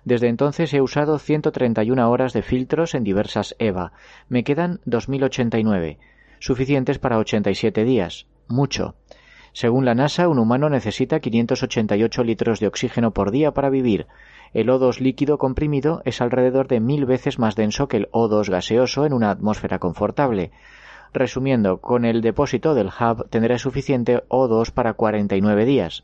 Desde 0.06 0.28
entonces 0.30 0.74
he 0.74 0.82
usado 0.82 1.20
131 1.20 2.10
horas 2.10 2.34
de 2.34 2.42
filtros 2.42 2.96
en 2.96 3.04
diversas 3.04 3.56
EVA. 3.60 3.92
Me 4.30 4.44
quedan 4.44 4.80
2089, 4.86 6.00
suficientes 6.40 7.00
para 7.00 7.18
87 7.18 7.84
días. 7.84 8.28
Mucho. 8.48 8.96
Según 9.58 9.86
la 9.86 9.96
NASA, 9.96 10.28
un 10.28 10.38
humano 10.38 10.70
necesita 10.70 11.20
588 11.20 12.24
litros 12.24 12.60
de 12.60 12.68
oxígeno 12.68 13.10
por 13.10 13.32
día 13.32 13.54
para 13.54 13.72
vivir. 13.72 14.06
El 14.54 14.70
O2 14.70 15.00
líquido 15.00 15.40
comprimido 15.40 16.04
es 16.06 16.22
alrededor 16.22 16.68
de 16.68 16.80
mil 16.80 17.08
veces 17.08 17.40
más 17.40 17.56
denso 17.56 17.88
que 17.88 17.98
el 17.98 18.08
O2 18.12 18.52
gaseoso 18.52 19.08
en 19.08 19.14
una 19.14 19.32
atmósfera 19.32 19.80
confortable. 19.80 20.52
Resumiendo, 21.12 21.82
con 21.82 22.06
el 22.06 22.22
depósito 22.22 22.76
del 22.76 22.90
hub 22.90 23.28
tendré 23.32 23.58
suficiente 23.58 24.22
O2 24.30 24.72
para 24.72 24.94
49 24.94 25.66
días. 25.66 26.04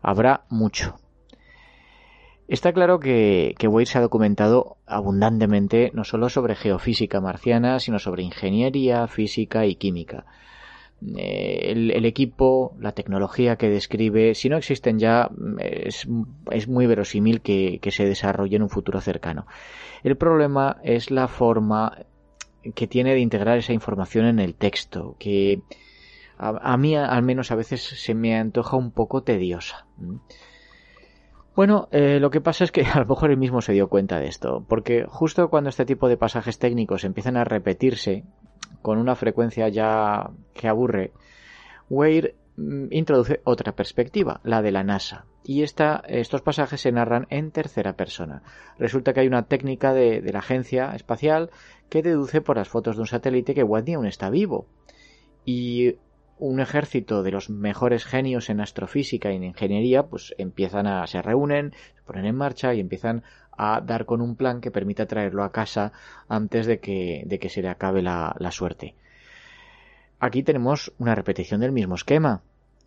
Habrá 0.00 0.44
mucho. 0.48 0.94
Está 2.46 2.72
claro 2.72 3.00
que, 3.00 3.56
que 3.58 3.66
Weir 3.66 3.88
se 3.88 3.98
ha 3.98 4.02
documentado 4.02 4.76
abundantemente 4.86 5.90
no 5.94 6.04
solo 6.04 6.28
sobre 6.28 6.54
geofísica 6.54 7.20
marciana, 7.20 7.80
sino 7.80 7.98
sobre 7.98 8.22
ingeniería, 8.22 9.08
física 9.08 9.66
y 9.66 9.74
química. 9.74 10.26
Eh, 11.16 11.72
el, 11.72 12.04
equipo, 12.06 12.74
la 12.80 12.92
tecnología 12.92 13.56
que 13.56 13.68
describe, 13.68 14.34
si 14.34 14.48
no 14.48 14.56
existen 14.56 14.98
ya, 14.98 15.30
es, 15.58 16.06
muy 16.06 16.86
verosímil 16.86 17.40
que, 17.42 17.78
se 17.90 18.06
desarrolle 18.06 18.56
en 18.56 18.62
un 18.62 18.70
futuro 18.70 19.00
cercano. 19.00 19.46
El 20.02 20.16
problema 20.16 20.78
es 20.82 21.10
la 21.10 21.28
forma 21.28 21.98
que 22.74 22.86
tiene 22.86 23.12
de 23.12 23.20
integrar 23.20 23.58
esa 23.58 23.74
información 23.74 24.24
en 24.24 24.38
el 24.38 24.54
texto, 24.54 25.16
que 25.18 25.60
a, 26.38 26.76
mí 26.78 26.96
al 26.96 27.22
menos 27.22 27.50
a 27.50 27.56
veces 27.56 27.82
se 27.82 28.14
me 28.14 28.36
antoja 28.36 28.76
un 28.76 28.90
poco 28.90 29.22
tediosa. 29.22 29.86
Bueno, 31.54 31.88
eh, 31.92 32.18
lo 32.18 32.30
que 32.30 32.40
pasa 32.40 32.64
es 32.64 32.72
que 32.72 32.82
a 32.94 33.00
lo 33.00 33.06
mejor 33.06 33.30
él 33.30 33.36
mismo 33.36 33.60
se 33.60 33.74
dio 33.74 33.88
cuenta 33.88 34.18
de 34.18 34.28
esto, 34.28 34.64
porque 34.68 35.04
justo 35.06 35.50
cuando 35.50 35.68
este 35.68 35.84
tipo 35.84 36.08
de 36.08 36.16
pasajes 36.16 36.58
técnicos 36.58 37.04
empiezan 37.04 37.36
a 37.36 37.44
repetirse 37.44 38.24
con 38.82 38.98
una 38.98 39.14
frecuencia 39.14 39.68
ya 39.68 40.30
que 40.52 40.68
aburre, 40.68 41.12
Weir 41.90 42.34
mm, 42.56 42.86
introduce 42.90 43.40
otra 43.44 43.72
perspectiva, 43.72 44.40
la 44.44 44.62
de 44.62 44.72
la 44.72 44.84
NASA. 44.84 45.26
Y 45.46 45.62
estos 45.62 46.40
pasajes 46.40 46.80
se 46.80 46.90
narran 46.90 47.26
en 47.28 47.50
tercera 47.50 47.96
persona. 47.96 48.42
Resulta 48.78 49.12
que 49.12 49.20
hay 49.20 49.26
una 49.26 49.42
técnica 49.42 49.92
de, 49.92 50.22
la 50.32 50.38
agencia 50.38 50.94
espacial 50.94 51.50
que 51.90 52.02
deduce 52.02 52.40
por 52.40 52.56
las 52.56 52.70
fotos 52.70 52.96
de 52.96 53.02
un 53.02 53.06
satélite 53.06 53.54
que 53.54 53.62
Watney 53.62 53.94
aún 53.94 54.06
está 54.06 54.30
vivo. 54.30 54.66
Y 55.44 55.96
un 56.38 56.60
ejército 56.60 57.22
de 57.22 57.30
los 57.30 57.50
mejores 57.50 58.06
genios 58.06 58.48
en 58.48 58.60
astrofísica 58.60 59.32
y 59.32 59.36
en 59.36 59.44
ingeniería, 59.44 60.04
pues 60.04 60.34
empiezan 60.38 60.86
a, 60.86 61.06
se 61.06 61.20
reúnen, 61.20 61.74
se 61.94 62.02
ponen 62.02 62.24
en 62.24 62.36
marcha 62.36 62.72
y 62.72 62.80
empiezan 62.80 63.22
a 63.56 63.80
dar 63.80 64.04
con 64.06 64.20
un 64.20 64.36
plan 64.36 64.60
que 64.60 64.70
permita 64.70 65.06
traerlo 65.06 65.44
a 65.44 65.52
casa 65.52 65.92
antes 66.28 66.66
de 66.66 66.80
que, 66.80 67.48
se 67.48 67.62
le 67.62 67.68
acabe 67.68 68.02
la, 68.02 68.50
suerte. 68.50 68.94
Aquí 70.20 70.42
tenemos 70.42 70.92
una 70.98 71.14
repetición 71.14 71.60
del 71.60 71.72
mismo 71.72 71.94
esquema. 71.94 72.42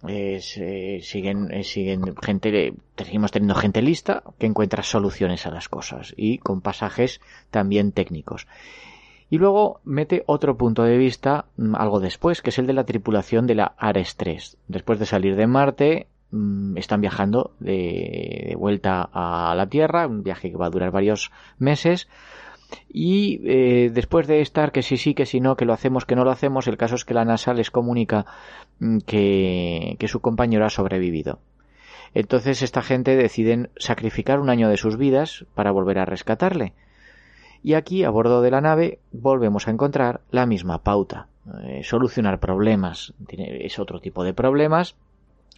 Eh, 0.07 0.39
siguen, 1.01 1.51
eh, 1.51 1.63
siguen 1.63 2.15
gente, 2.17 2.73
seguimos 2.95 3.31
teniendo 3.31 3.55
gente 3.55 3.81
lista 3.81 4.23
que 4.37 4.45
encuentra 4.45 4.83
soluciones 4.83 5.47
a 5.47 5.51
las 5.51 5.69
cosas 5.69 6.13
y 6.15 6.37
con 6.37 6.61
pasajes 6.61 7.19
también 7.49 7.91
técnicos. 7.91 8.47
Y 9.29 9.39
luego 9.39 9.81
mete 9.83 10.23
otro 10.25 10.57
punto 10.57 10.83
de 10.83 10.97
vista 10.97 11.45
mm, 11.57 11.75
algo 11.75 11.99
después, 11.99 12.41
que 12.41 12.51
es 12.51 12.59
el 12.59 12.67
de 12.67 12.73
la 12.73 12.85
tripulación 12.85 13.47
de 13.47 13.55
la 13.55 13.73
Ares 13.77 14.15
3. 14.15 14.57
Después 14.67 14.99
de 14.99 15.05
salir 15.05 15.35
de 15.35 15.47
Marte, 15.47 16.07
están 16.75 17.01
viajando 17.01 17.51
de, 17.59 18.55
vuelta 18.57 19.09
a 19.11 19.55
la 19.55 19.67
Tierra, 19.67 20.07
un 20.07 20.23
viaje 20.23 20.51
que 20.51 20.57
va 20.57 20.67
a 20.67 20.69
durar 20.69 20.91
varios 20.91 21.31
meses. 21.57 22.07
Y 22.89 23.39
eh, 23.45 23.89
después 23.93 24.27
de 24.27 24.41
estar 24.41 24.71
que 24.71 24.81
sí, 24.81 24.97
sí, 24.97 25.13
que 25.13 25.25
si 25.25 25.39
no, 25.39 25.55
que 25.55 25.65
lo 25.65 25.73
hacemos, 25.73 26.05
que 26.05 26.15
no 26.15 26.25
lo 26.25 26.31
hacemos, 26.31 26.67
el 26.67 26.77
caso 26.77 26.95
es 26.95 27.05
que 27.05 27.13
la 27.13 27.23
NASA 27.23 27.53
les 27.53 27.71
comunica 27.71 28.25
mm, 28.79 28.99
que, 28.99 29.95
que 29.99 30.07
su 30.07 30.19
compañero 30.19 30.65
ha 30.65 30.69
sobrevivido. 30.69 31.39
Entonces 32.13 32.61
esta 32.61 32.81
gente 32.81 33.15
deciden 33.15 33.69
sacrificar 33.77 34.39
un 34.39 34.49
año 34.49 34.69
de 34.69 34.77
sus 34.77 34.97
vidas 34.97 35.45
para 35.55 35.71
volver 35.71 35.99
a 35.99 36.05
rescatarle. 36.05 36.73
Y 37.63 37.73
aquí, 37.73 38.03
a 38.03 38.09
bordo 38.09 38.41
de 38.41 38.51
la 38.51 38.61
nave, 38.61 38.99
volvemos 39.11 39.67
a 39.67 39.71
encontrar 39.71 40.21
la 40.31 40.45
misma 40.45 40.83
pauta. 40.83 41.27
Eh, 41.63 41.81
solucionar 41.83 42.39
problemas. 42.39 43.13
es 43.29 43.79
otro 43.79 43.99
tipo 43.99 44.23
de 44.23 44.33
problemas, 44.33 44.95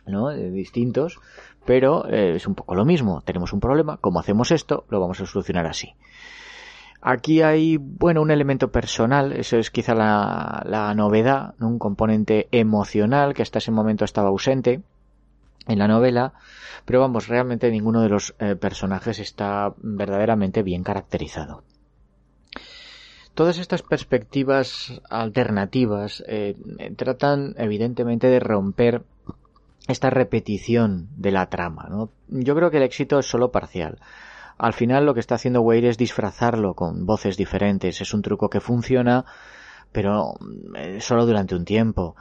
¿no? 0.10 0.30
distintos, 0.30 1.20
pero 1.66 2.08
eh, 2.10 2.36
es 2.36 2.48
un 2.48 2.56
poco 2.56 2.75
lo 2.75 2.86
mismo. 2.86 3.22
Tenemos 3.22 3.54
un 3.54 3.60
problema, 3.60 3.98
¿cómo 3.98 4.20
hacemos 4.20 4.51
esto? 4.51 4.86
Lo 4.89 5.00
vamos 5.00 5.22
a 5.22 5.25
solucionar 5.25 5.68
así. 5.68 5.94
Aquí 7.01 7.42
hay, 7.42 7.78
bueno, 7.78 8.22
un 8.22 8.32
elemento 8.32 8.72
personal, 8.72 9.32
eso 9.32 9.58
es 9.58 9.72
quizá 9.72 9.96
la, 9.96 10.94
novedad, 10.96 11.54
un 11.62 11.80
componente 11.80 12.50
emocional 12.51 13.34
que 13.34 13.42
hasta 13.42 13.60
ese 13.60 13.72
momento 13.72 14.04
estaba 14.04 14.30
ausente 14.30 14.82
en 15.66 15.80
la 15.80 15.88
novela, 15.88 16.34
pero 16.84 17.00
vamos, 17.00 17.28
realmente 17.28 17.72
ninguno 17.72 18.01
de 18.01 18.10
los 18.10 18.36
eh, 18.39 18.56
personajes 18.56 19.20
está 19.20 19.74
verdaderamente 19.78 20.62
bien 20.62 20.84
caracterizado. 20.84 21.63
Todas 23.34 23.60
estas 23.60 23.84
perspectivas 23.84 25.01
alternativas 25.10 26.22
eh, 26.28 26.58
tratan 26.98 27.54
evidentemente 27.58 28.28
de 28.28 28.42
romper 28.42 29.04
esta 29.91 30.10
repetición 30.10 31.10
de 31.15 31.31
la 31.31 31.50
trama. 31.50 31.88
¿no? 31.89 32.12
Yo 32.27 32.55
creo 32.55 32.72
que 32.72 32.77
el 32.77 32.84
éxito 32.84 33.19
es 33.19 33.25
solo 33.25 33.51
parcial. 33.51 34.00
Al 34.58 34.74
final 34.74 35.05
lo 35.05 35.13
que 35.13 35.22
está 35.22 35.36
haciendo 35.36 35.62
Weir 35.62 35.86
es 35.86 35.98
disfrazarlo 35.98 36.74
con 36.74 37.05
voces 37.05 37.38
diferentes. 37.38 38.01
Es 38.01 38.13
un 38.13 38.22
truco 38.22 38.50
que 38.50 38.60
funciona, 38.60 39.25
pero 39.91 40.34
eh, 40.75 41.00
solo 41.00 41.25
durante 41.25 41.55
un 41.55 41.63
tiempo. 41.63 42.15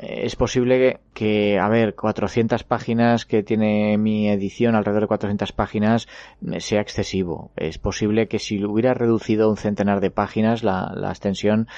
Es 0.00 0.36
posible 0.36 1.00
que, 1.12 1.58
a 1.58 1.68
ver, 1.68 1.94
400 1.94 2.64
páginas 2.64 3.26
que 3.26 3.42
tiene 3.42 3.98
mi 3.98 4.30
edición, 4.30 4.74
alrededor 4.74 5.02
de 5.02 5.08
400 5.08 5.52
páginas, 5.52 6.08
eh, 6.50 6.60
sea 6.60 6.80
excesivo. 6.80 7.50
Es 7.56 7.76
posible 7.76 8.26
que 8.26 8.38
si 8.38 8.64
hubiera 8.64 8.94
reducido 8.94 9.50
un 9.50 9.58
centenar 9.58 10.00
de 10.00 10.10
páginas 10.10 10.64
la, 10.64 10.90
la 10.94 11.10
extensión, 11.10 11.68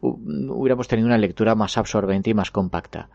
hubiéramos 0.00 0.88
tenido 0.88 1.06
una 1.06 1.16
lectura 1.16 1.54
más 1.54 1.78
absorbente 1.78 2.30
y 2.30 2.34
más 2.34 2.50
compacta. 2.50 3.08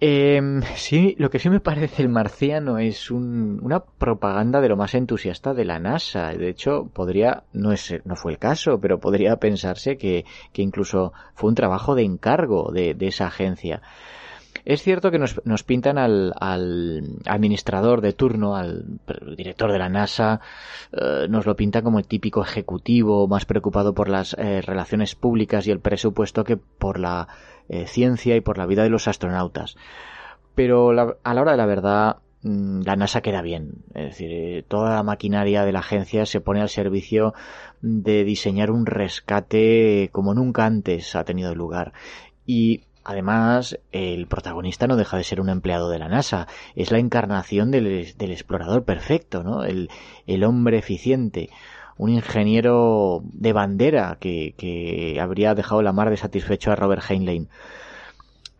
Eh, 0.00 0.60
sí, 0.76 1.14
lo 1.18 1.30
que 1.30 1.38
sí 1.38 1.48
me 1.48 1.60
parece 1.60 2.02
el 2.02 2.08
marciano 2.08 2.78
es 2.78 3.10
una 3.10 3.80
propaganda 3.80 4.60
de 4.60 4.68
lo 4.68 4.76
más 4.76 4.94
entusiasta 4.94 5.54
de 5.54 5.64
la 5.64 5.78
NASA. 5.78 6.32
De 6.32 6.48
hecho, 6.48 6.90
podría, 6.92 7.44
no, 7.52 7.72
es, 7.72 7.94
no 8.04 8.16
fue 8.16 8.32
el 8.32 8.38
caso, 8.38 8.80
pero 8.80 8.98
podría 9.00 9.36
pensarse 9.36 9.96
que, 9.96 10.24
que 10.52 10.62
incluso 10.62 11.12
fue 11.34 11.48
un 11.48 11.54
trabajo 11.54 11.94
de 11.94 12.02
encargo 12.02 12.70
de, 12.72 12.94
de 12.94 13.06
esa 13.06 13.28
agencia. 13.28 13.82
Es 14.64 14.82
cierto 14.82 15.10
que 15.10 15.18
nos, 15.18 15.62
pintan 15.64 15.98
al, 15.98 16.32
al, 16.40 17.02
administrador 17.26 18.00
de 18.00 18.14
turno, 18.14 18.56
al 18.56 18.98
director 19.36 19.70
de 19.70 19.78
la 19.78 19.90
NASA, 19.90 20.40
eh, 20.92 21.26
nos 21.28 21.44
lo 21.44 21.54
pintan 21.54 21.84
como 21.84 21.98
el 21.98 22.06
típico 22.06 22.42
ejecutivo 22.42 23.28
más 23.28 23.44
preocupado 23.44 23.94
por 23.94 24.08
las 24.08 24.34
eh, 24.38 24.62
relaciones 24.62 25.16
públicas 25.16 25.66
y 25.66 25.70
el 25.70 25.80
presupuesto 25.80 26.44
que 26.44 26.56
por 26.56 26.98
la 26.98 27.28
eh, 27.68 27.86
ciencia 27.86 28.36
y 28.36 28.40
por 28.40 28.58
la 28.58 28.66
vida 28.66 28.82
de 28.82 28.90
los 28.90 29.08
astronautas. 29.08 29.76
Pero 30.54 30.90
a 30.90 31.34
la 31.34 31.40
hora 31.40 31.52
de 31.52 31.56
la 31.56 31.66
verdad, 31.66 32.16
mm, 32.42 32.82
la 32.82 32.96
NASA 32.96 33.20
queda 33.20 33.42
bien. 33.42 33.84
Es 33.94 34.04
decir, 34.04 34.30
eh, 34.32 34.64
toda 34.66 34.94
la 34.94 35.02
maquinaria 35.02 35.64
de 35.64 35.72
la 35.72 35.80
agencia 35.80 36.26
se 36.26 36.40
pone 36.40 36.60
al 36.60 36.68
servicio 36.68 37.34
de 37.80 38.24
diseñar 38.24 38.70
un 38.70 38.86
rescate 38.86 40.08
como 40.12 40.34
nunca 40.34 40.66
antes 40.66 41.16
ha 41.16 41.24
tenido 41.24 41.54
lugar. 41.54 41.92
Y 42.46 42.82
Además, 43.04 43.78
el 43.92 44.26
protagonista 44.26 44.86
no 44.86 44.96
deja 44.96 45.18
de 45.18 45.24
ser 45.24 45.38
un 45.40 45.50
empleado 45.50 45.90
de 45.90 45.98
la 45.98 46.08
NASA. 46.08 46.48
Es 46.74 46.90
la 46.90 46.98
encarnación 46.98 47.70
del, 47.70 47.86
explorador 48.18 48.84
perfecto, 48.84 49.42
¿no? 49.42 49.62
El, 49.62 49.88
hombre 50.42 50.78
eficiente. 50.78 51.50
Un 51.96 52.10
ingeniero 52.10 53.22
de 53.24 53.52
bandera 53.52 54.16
que, 54.20 54.54
que 54.56 55.18
habría 55.20 55.54
dejado 55.54 55.82
la 55.82 55.92
mar 55.92 56.10
de 56.10 56.16
satisfecho 56.16 56.72
a 56.72 56.76
Robert 56.76 57.02
Heinlein. 57.08 57.48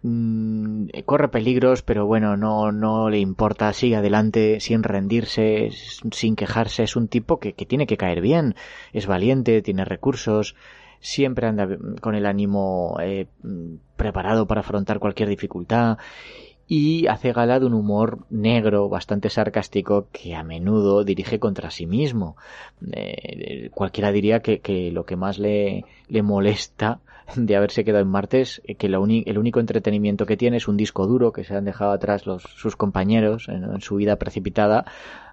Mm, 0.02 0.88
corre 1.06 1.28
peligros, 1.28 1.82
pero 1.82 2.04
bueno, 2.04 2.36
no, 2.36 2.72
no 2.72 3.08
le 3.08 3.18
importa, 3.20 3.72
sigue 3.72 3.96
adelante 3.96 4.60
sin 4.60 4.82
rendirse, 4.82 5.70
sin 6.12 6.36
quejarse. 6.36 6.82
Es 6.82 6.94
un 6.94 7.08
tipo 7.08 7.38
que, 7.38 7.54
que 7.54 7.64
tiene 7.64 7.86
que 7.86 7.96
caer 7.96 8.20
bien, 8.20 8.54
es 8.92 9.06
valiente, 9.06 9.62
tiene 9.62 9.86
recursos, 9.86 10.56
siempre 11.00 11.46
anda 11.46 11.66
con 12.00 12.14
el 12.14 12.26
ánimo 12.26 12.98
eh, 13.00 13.26
preparado 13.96 14.46
para 14.46 14.60
afrontar 14.60 14.98
cualquier 14.98 15.28
dificultad 15.28 15.98
y 16.66 17.06
hace 17.06 17.33
gala 17.33 17.61
de 17.61 17.66
un 17.66 17.75
humor 17.75 18.21
negro 18.30 18.88
bastante 18.88 19.28
sarcástico 19.30 20.06
que 20.12 20.35
a 20.35 20.42
menudo 20.42 21.04
dirige 21.04 21.38
contra 21.38 21.71
sí 21.71 21.87
mismo. 21.87 22.37
Eh, 22.92 23.71
cualquiera 23.73 24.12
diría 24.12 24.40
que, 24.40 24.61
que, 24.61 24.90
lo 24.90 25.04
que 25.04 25.16
más 25.16 25.38
le, 25.38 25.85
le 26.09 26.23
molesta 26.23 27.00
de 27.37 27.56
haberse 27.56 27.85
quedado 27.85 28.02
en 28.02 28.11
Marte 28.11 28.40
es 28.42 28.62
que 28.78 28.87
el 28.87 28.97
único 29.38 29.61
entretenimiento 29.61 30.26
que 30.26 30.37
tiene 30.37 30.59
es 30.59 30.68
un 30.68 30.76
disco 30.76 31.06
duro 31.06 31.33
que 31.33 31.44
se 31.44 31.54
han 31.54 31.64
dejado 31.64 31.92
atrás 31.92 32.26
los, 32.26 32.42
sus 32.42 32.76
compañeros 32.76 33.49
en, 33.49 33.80
su 33.80 33.97
vida 33.97 34.16
precipitada 34.16 34.85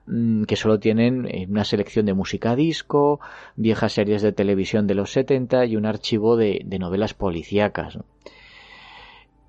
mm, 0.08 0.44
que 0.44 0.56
solo 0.56 0.80
tienen 0.80 1.28
eh, 1.28 1.48
una 1.50 1.64
selección 1.64 2.06
de 2.06 2.14
música 2.14 2.56
disco, 2.56 3.20
viejas 3.56 3.94
series 3.94 4.22
de 4.22 4.32
televisión 4.32 4.88
de 4.88 4.96
los 4.96 5.12
70 5.12 5.66
y 5.66 5.76
un 5.76 5.86
archivo 5.86 6.38
de, 6.38 6.66
novelas 6.80 7.14
policíacas. 7.14 8.00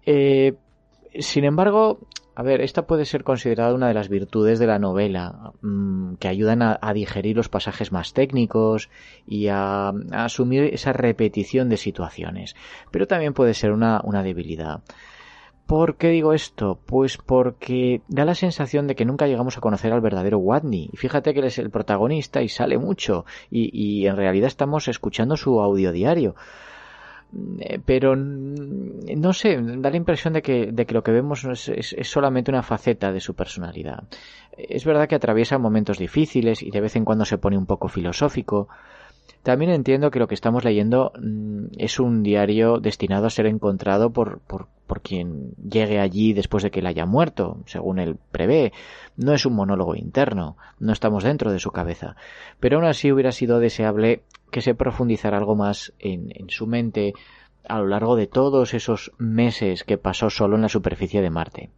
Eh, 0.05 0.55
sin 1.19 1.45
embargo, 1.45 1.99
a 2.35 2.43
ver, 2.43 2.63
esta 2.63 2.87
puede 2.87 3.05
ser 3.05 3.25
considerada 3.25 3.75
una 3.75 3.89
de 3.89 3.95
las 3.95 4.09
virtudes 4.09 4.59
de 4.59 4.67
la 4.67 4.79
novela, 4.79 5.53
mm, 5.61 6.15
que 6.15 6.29
ayudan 6.29 6.63
a, 6.63 6.79
digerir 6.95 7.37
los 7.37 7.49
pasajes 7.49 7.93
más 7.93 8.15
técnicos 8.15 8.89
y 9.27 9.49
a, 9.49 9.93
asumir 10.13 10.65
esa 10.73 10.93
repetición 10.93 11.69
de 11.69 11.77
situaciones. 11.77 12.57
Pero 12.91 13.07
también 13.07 13.35
puede 13.35 13.55
ser 13.55 13.73
una, 13.73 14.01
debilidad. 14.23 14.81
¿Por 15.67 15.97
qué 15.97 16.09
digo 16.09 16.33
esto? 16.33 16.79
Pues 16.87 17.19
porque 17.19 18.03
da 18.09 18.25
la 18.25 18.35
sensación 18.35 18.87
de 18.87 18.95
que 18.95 19.05
nunca 19.05 19.27
llegamos 19.27 19.57
a 19.57 19.61
conocer 19.61 19.93
al 19.93 20.01
verdadero 20.01 20.39
Watney. 20.39 20.91
Fíjate 20.95 21.33
que 21.33 21.41
él 21.41 21.47
es 21.47 21.59
el 21.59 21.71
protagonista 21.71 22.43
y 22.43 22.49
sale 22.49 22.79
mucho, 22.79 23.25
y, 23.51 23.71
y 23.73 24.07
en 24.07 24.17
realidad 24.17 24.49
estamos 24.49 24.89
escuchando 24.89 25.37
su 25.37 25.61
audio 25.61 25.93
diario. 25.93 26.35
Eh, 27.61 27.81
pero 27.85 28.15
no 28.15 29.33
sé, 29.33 29.59
da 29.59 29.91
la 29.91 29.97
impresión 29.97 30.35
de 30.35 30.43
que, 30.43 30.71
de 30.71 30.85
que 30.85 30.95
lo 30.95 31.03
que 31.03 31.13
vemos 31.13 31.45
es, 31.45 31.69
es, 31.69 32.09
solamente 32.09 32.51
una 32.51 32.63
faceta 32.63 33.11
de 33.11 33.21
su 33.21 33.35
personalidad. 33.35 34.05
Es 34.57 34.85
verdad 34.85 35.09
que 35.09 35.15
atraviesa 35.15 35.59
momentos 35.59 35.99
difíciles 35.99 36.63
y 36.63 36.71
de 36.71 36.81
vez 36.81 36.95
en 36.97 37.05
cuando 37.05 37.25
se 37.25 37.39
pone 37.39 37.57
un 37.57 37.67
poco 37.67 37.89
filosófico. 37.89 38.69
También 39.43 39.73
entiendo 39.73 40.11
que 40.11 40.21
lo 40.21 40.29
que 40.29 40.35
estamos 40.35 40.65
leyendo 40.65 41.13
mm, 41.21 41.67
es 41.77 41.99
un 41.99 42.23
diario 42.23 42.79
destinado 42.79 43.27
a 43.27 43.31
ser 43.31 43.47
encontrado 43.47 44.13
por, 44.13 44.41
por, 44.41 44.69
por 44.87 45.01
quien 45.01 45.55
llegue 45.57 45.99
allí 45.99 46.33
después 46.33 46.63
de 46.63 46.71
que 46.71 46.81
él 46.81 46.87
haya 46.87 47.07
muerto, 47.07 47.63
según 47.67 47.99
él 47.99 48.19
prevé. 48.31 48.73
No 49.17 49.33
es 49.33 49.45
un 49.45 49.55
monólogo 49.55 49.97
interno, 49.97 50.57
no 50.79 50.93
estamos 50.93 51.25
dentro 51.25 51.51
de 51.51 51.59
su 51.59 51.71
cabeza. 51.71 52.15
Pero 52.61 52.77
aún 52.77 52.87
así 52.87 53.11
hubiera 53.11 53.33
sido 53.33 53.59
deseable 53.59 54.23
que 54.51 54.61
se 54.61 54.75
profundizara 54.75 55.39
algo 55.39 55.57
más 55.57 55.93
en, 55.99 56.31
su 56.49 56.67
mente 56.67 57.15
a 57.67 57.79
lo 57.79 57.87
largo 57.87 58.17
de 58.17 58.27
todos 58.27 58.75
esos 58.75 59.13
meses 59.19 59.83
que 59.83 59.99
pasó 59.99 60.31
solo 60.31 60.57
en 60.57 60.63
la 60.63 60.69
superficie 60.69 61.23
de 61.23 61.31
Marte. 61.31 61.71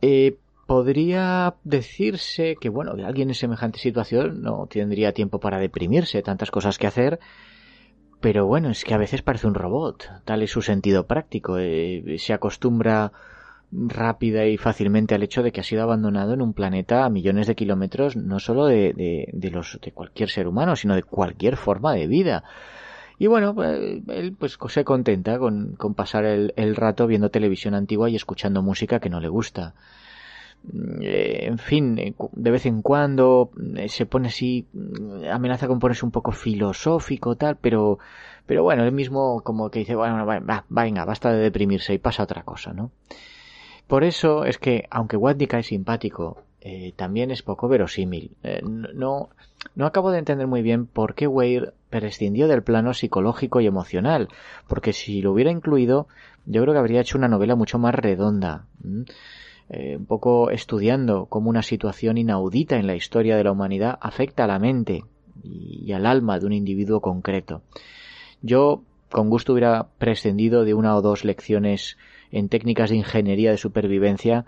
Eh, 0.00 0.38
podría 0.66 1.54
decirse 1.64 2.56
que, 2.60 2.68
bueno, 2.68 2.92
alguien 3.04 3.28
en 3.28 3.34
semejante 3.34 3.78
situación 3.78 4.42
no 4.42 4.66
tendría 4.66 5.12
tiempo 5.12 5.40
para 5.40 5.58
deprimirse, 5.58 6.22
tantas 6.22 6.50
cosas 6.50 6.78
que 6.78 6.86
hacer, 6.86 7.20
pero 8.20 8.46
bueno, 8.46 8.70
es 8.70 8.84
que 8.84 8.94
a 8.94 8.98
veces 8.98 9.22
parece 9.22 9.46
un 9.46 9.54
robot, 9.54 10.10
tal 10.24 10.42
es 10.42 10.50
su 10.50 10.62
sentido 10.62 11.06
práctico, 11.06 11.58
eh, 11.58 12.16
se 12.18 12.32
acostumbra 12.32 13.12
rápida 13.70 14.46
y 14.46 14.56
fácilmente 14.56 15.14
al 15.14 15.22
hecho 15.22 15.42
de 15.42 15.52
que 15.52 15.60
ha 15.60 15.64
sido 15.64 15.82
abandonado 15.82 16.32
en 16.32 16.42
un 16.42 16.54
planeta 16.54 17.04
a 17.04 17.10
millones 17.10 17.46
de 17.46 17.54
kilómetros, 17.54 18.16
no 18.16 18.38
solo 18.38 18.66
de, 18.66 19.28
de, 19.32 19.50
los 19.50 19.78
de 19.82 19.92
cualquier 19.92 20.30
ser 20.30 20.46
humano, 20.46 20.76
sino 20.76 20.94
de 20.94 21.02
cualquier 21.02 21.56
forma 21.56 21.92
de 21.92 22.06
vida. 22.06 22.44
Y 23.18 23.26
bueno, 23.26 23.54
pues, 23.54 24.02
él 24.08 24.34
pues 24.38 24.58
se 24.68 24.84
contenta 24.84 25.38
con, 25.38 25.74
con 25.76 25.94
pasar 25.94 26.24
el, 26.24 26.52
el, 26.56 26.76
rato 26.76 27.06
viendo 27.06 27.30
televisión 27.30 27.74
antigua 27.74 28.08
y 28.10 28.16
escuchando 28.16 28.62
música 28.62 29.00
que 29.00 29.10
no 29.10 29.20
le 29.20 29.28
gusta. 29.28 29.74
Eh, 31.02 31.46
en 31.46 31.58
fin, 31.58 31.98
eh, 31.98 32.14
de 32.32 32.50
vez 32.50 32.66
en 32.66 32.80
cuando 32.80 33.50
eh, 33.76 33.88
se 33.88 34.06
pone 34.06 34.28
así, 34.28 34.66
amenaza 35.30 35.68
con 35.68 35.78
ponerse 35.78 36.04
un 36.04 36.10
poco 36.10 36.32
filosófico, 36.32 37.36
tal, 37.36 37.56
pero, 37.56 37.98
pero 38.46 38.62
bueno, 38.62 38.84
él 38.84 38.92
mismo 38.92 39.42
como 39.42 39.70
que 39.70 39.80
dice, 39.80 39.94
bueno, 39.94 40.24
va, 40.24 40.64
venga, 40.68 41.04
basta 41.04 41.32
de 41.32 41.38
deprimirse 41.38 41.92
y 41.92 41.98
pasa 41.98 42.22
otra 42.22 42.42
cosa, 42.42 42.72
¿no? 42.72 42.90
Por 43.86 44.04
eso 44.04 44.44
es 44.46 44.58
que, 44.58 44.86
aunque 44.90 45.18
Watnica 45.18 45.58
es 45.58 45.66
simpático, 45.66 46.42
también 46.96 47.30
es 47.30 47.42
poco 47.42 47.68
verosímil. 47.68 48.30
No, 48.94 49.28
no 49.74 49.86
acabo 49.86 50.10
de 50.10 50.18
entender 50.18 50.46
muy 50.46 50.62
bien 50.62 50.86
por 50.86 51.14
qué 51.14 51.26
Weir 51.26 51.74
prescindió 51.90 52.48
del 52.48 52.62
plano 52.62 52.94
psicológico 52.94 53.60
y 53.60 53.66
emocional, 53.66 54.28
porque 54.68 54.94
si 54.94 55.20
lo 55.20 55.32
hubiera 55.32 55.50
incluido, 55.50 56.08
yo 56.46 56.62
creo 56.62 56.72
que 56.72 56.78
habría 56.78 57.02
hecho 57.02 57.18
una 57.18 57.28
novela 57.28 57.56
mucho 57.56 57.78
más 57.78 57.94
redonda. 57.94 58.64
Eh, 59.70 59.96
un 59.96 60.04
poco 60.04 60.50
estudiando 60.50 61.26
cómo 61.26 61.48
una 61.48 61.62
situación 61.62 62.18
inaudita 62.18 62.76
en 62.76 62.86
la 62.86 62.96
historia 62.96 63.36
de 63.36 63.44
la 63.44 63.52
humanidad 63.52 63.98
afecta 64.00 64.44
a 64.44 64.46
la 64.46 64.58
mente 64.58 65.04
y 65.42 65.90
al 65.92 66.04
alma 66.04 66.38
de 66.38 66.46
un 66.46 66.52
individuo 66.52 67.00
concreto. 67.00 67.62
Yo 68.42 68.82
con 69.10 69.30
gusto 69.30 69.52
hubiera 69.52 69.88
prescindido 69.98 70.64
de 70.64 70.74
una 70.74 70.94
o 70.96 71.02
dos 71.02 71.24
lecciones 71.24 71.96
en 72.30 72.48
técnicas 72.48 72.90
de 72.90 72.96
ingeniería 72.96 73.52
de 73.52 73.56
supervivencia 73.56 74.44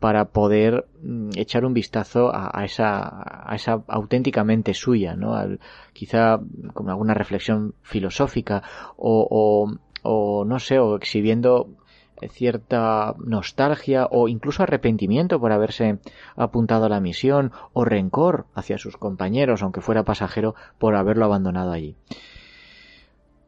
para 0.00 0.26
poder 0.26 0.86
mm, 1.02 1.30
echar 1.36 1.64
un 1.64 1.74
vistazo 1.74 2.30
a, 2.34 2.64
esa, 2.64 3.50
a 3.50 3.54
esa 3.54 3.82
auténticamente 3.86 4.72
suya, 4.72 5.14
¿no? 5.14 5.34
quizá 5.92 6.40
con 6.72 6.90
alguna 6.90 7.14
reflexión 7.14 7.74
filosófica 7.82 8.62
o, 8.96 9.26
o, 9.30 9.78
o, 10.02 10.44
no 10.44 10.58
sé, 10.58 10.78
o 10.78 10.96
exhibiendo 10.96 11.70
cierta 12.28 13.14
nostalgia 13.18 14.08
o 14.10 14.28
incluso 14.28 14.62
arrepentimiento 14.62 15.40
por 15.40 15.52
haberse 15.52 15.98
apuntado 16.36 16.86
a 16.86 16.88
la 16.88 17.00
misión 17.00 17.52
o 17.72 17.84
rencor 17.84 18.46
hacia 18.54 18.78
sus 18.78 18.96
compañeros, 18.96 19.62
aunque 19.62 19.80
fuera 19.80 20.04
pasajero, 20.04 20.54
por 20.78 20.94
haberlo 20.94 21.24
abandonado 21.24 21.72
allí. 21.72 21.96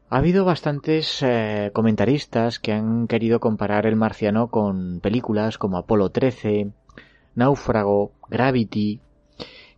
Ha 0.09 0.17
habido 0.19 0.45
bastantes 0.45 1.21
eh, 1.21 1.71
comentaristas 1.73 2.59
que 2.59 2.71
han 2.71 3.07
querido 3.07 3.41
comparar 3.41 3.85
el 3.85 3.97
marciano 3.97 4.47
con 4.47 5.01
películas 5.01 5.57
como 5.57 5.77
Apolo 5.77 6.11
13, 6.11 6.71
Náufrago, 7.35 8.13
Gravity. 8.29 9.01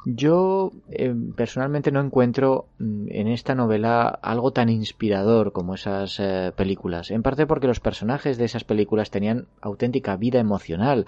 Yo 0.05 0.71
eh, 0.89 1.13
personalmente 1.35 1.91
no 1.91 1.99
encuentro 1.99 2.67
mm, 2.79 3.07
en 3.09 3.27
esta 3.27 3.55
novela 3.55 4.07
algo 4.21 4.51
tan 4.51 4.69
inspirador 4.69 5.51
como 5.51 5.75
esas 5.75 6.19
eh, 6.19 6.51
películas. 6.55 7.11
En 7.11 7.21
parte 7.21 7.45
porque 7.45 7.67
los 7.67 7.79
personajes 7.79 8.37
de 8.37 8.45
esas 8.45 8.63
películas 8.63 9.11
tenían 9.11 9.47
auténtica 9.61 10.15
vida 10.15 10.39
emocional. 10.39 11.05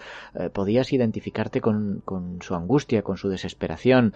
podías 0.53 0.93
identificarte 0.93 1.61
con 1.61 2.03
su 2.41 2.55
angustia, 2.55 3.01
con 3.01 3.17
su 3.17 3.29
desesperación. 3.29 4.13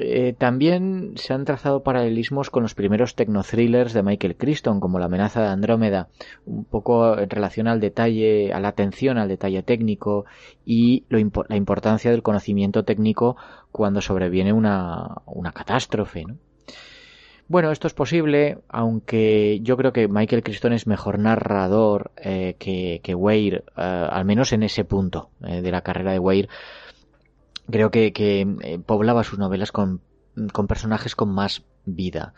Eh, 0.00 0.34
también 0.36 1.12
se 1.16 1.32
han 1.32 1.44
trazado 1.44 1.82
paralelismos 1.82 2.50
con 2.50 2.62
los 2.62 2.74
primeros 2.74 3.14
tecno-thrillers 3.14 3.92
de 3.92 4.02
Michael 4.02 4.36
Crichton, 4.36 4.80
como 4.80 4.98
La 4.98 5.04
amenaza 5.06 5.42
de 5.42 5.48
Andrómeda, 5.48 6.08
un 6.46 6.64
poco 6.64 7.18
en 7.18 7.28
relación 7.28 7.68
al 7.68 7.78
detalle, 7.78 8.52
a 8.52 8.60
la 8.60 8.68
atención 8.68 9.18
al 9.18 9.28
detalle 9.28 9.62
técnico 9.62 10.24
y 10.64 11.04
la 11.08 11.56
importancia 11.56 12.10
del 12.10 12.22
conocimiento 12.22 12.84
técnico 12.84 13.36
cuando 13.70 14.00
sobreviene 14.00 14.52
una, 14.52 15.22
una 15.26 15.52
catástrofe. 15.52 16.24
Bueno, 17.46 17.72
esto 17.72 17.86
es 17.86 17.94
posible, 17.94 18.58
aunque 18.68 19.58
yo 19.62 19.76
creo 19.76 19.92
que 19.92 20.08
Michael 20.08 20.42
Crichton 20.42 20.72
es 20.72 20.86
mejor 20.86 21.18
narrador 21.18 22.12
eh, 22.16 22.54
que, 22.58 23.00
que 23.02 23.14
Weir, 23.14 23.64
eh, 23.76 23.82
al 23.82 24.24
menos 24.24 24.52
en 24.52 24.62
ese 24.62 24.84
punto 24.84 25.30
de 25.40 25.70
la 25.70 25.82
carrera 25.82 26.12
de 26.12 26.18
Weir 26.18 26.48
creo 27.70 27.90
que, 27.90 28.12
eh, 28.16 28.78
poblaba 28.84 29.24
sus 29.24 29.38
novelas 29.38 29.72
con, 29.72 30.00
personajes 30.68 31.14
con 31.14 31.32
más 31.32 31.64
vida. 31.84 32.34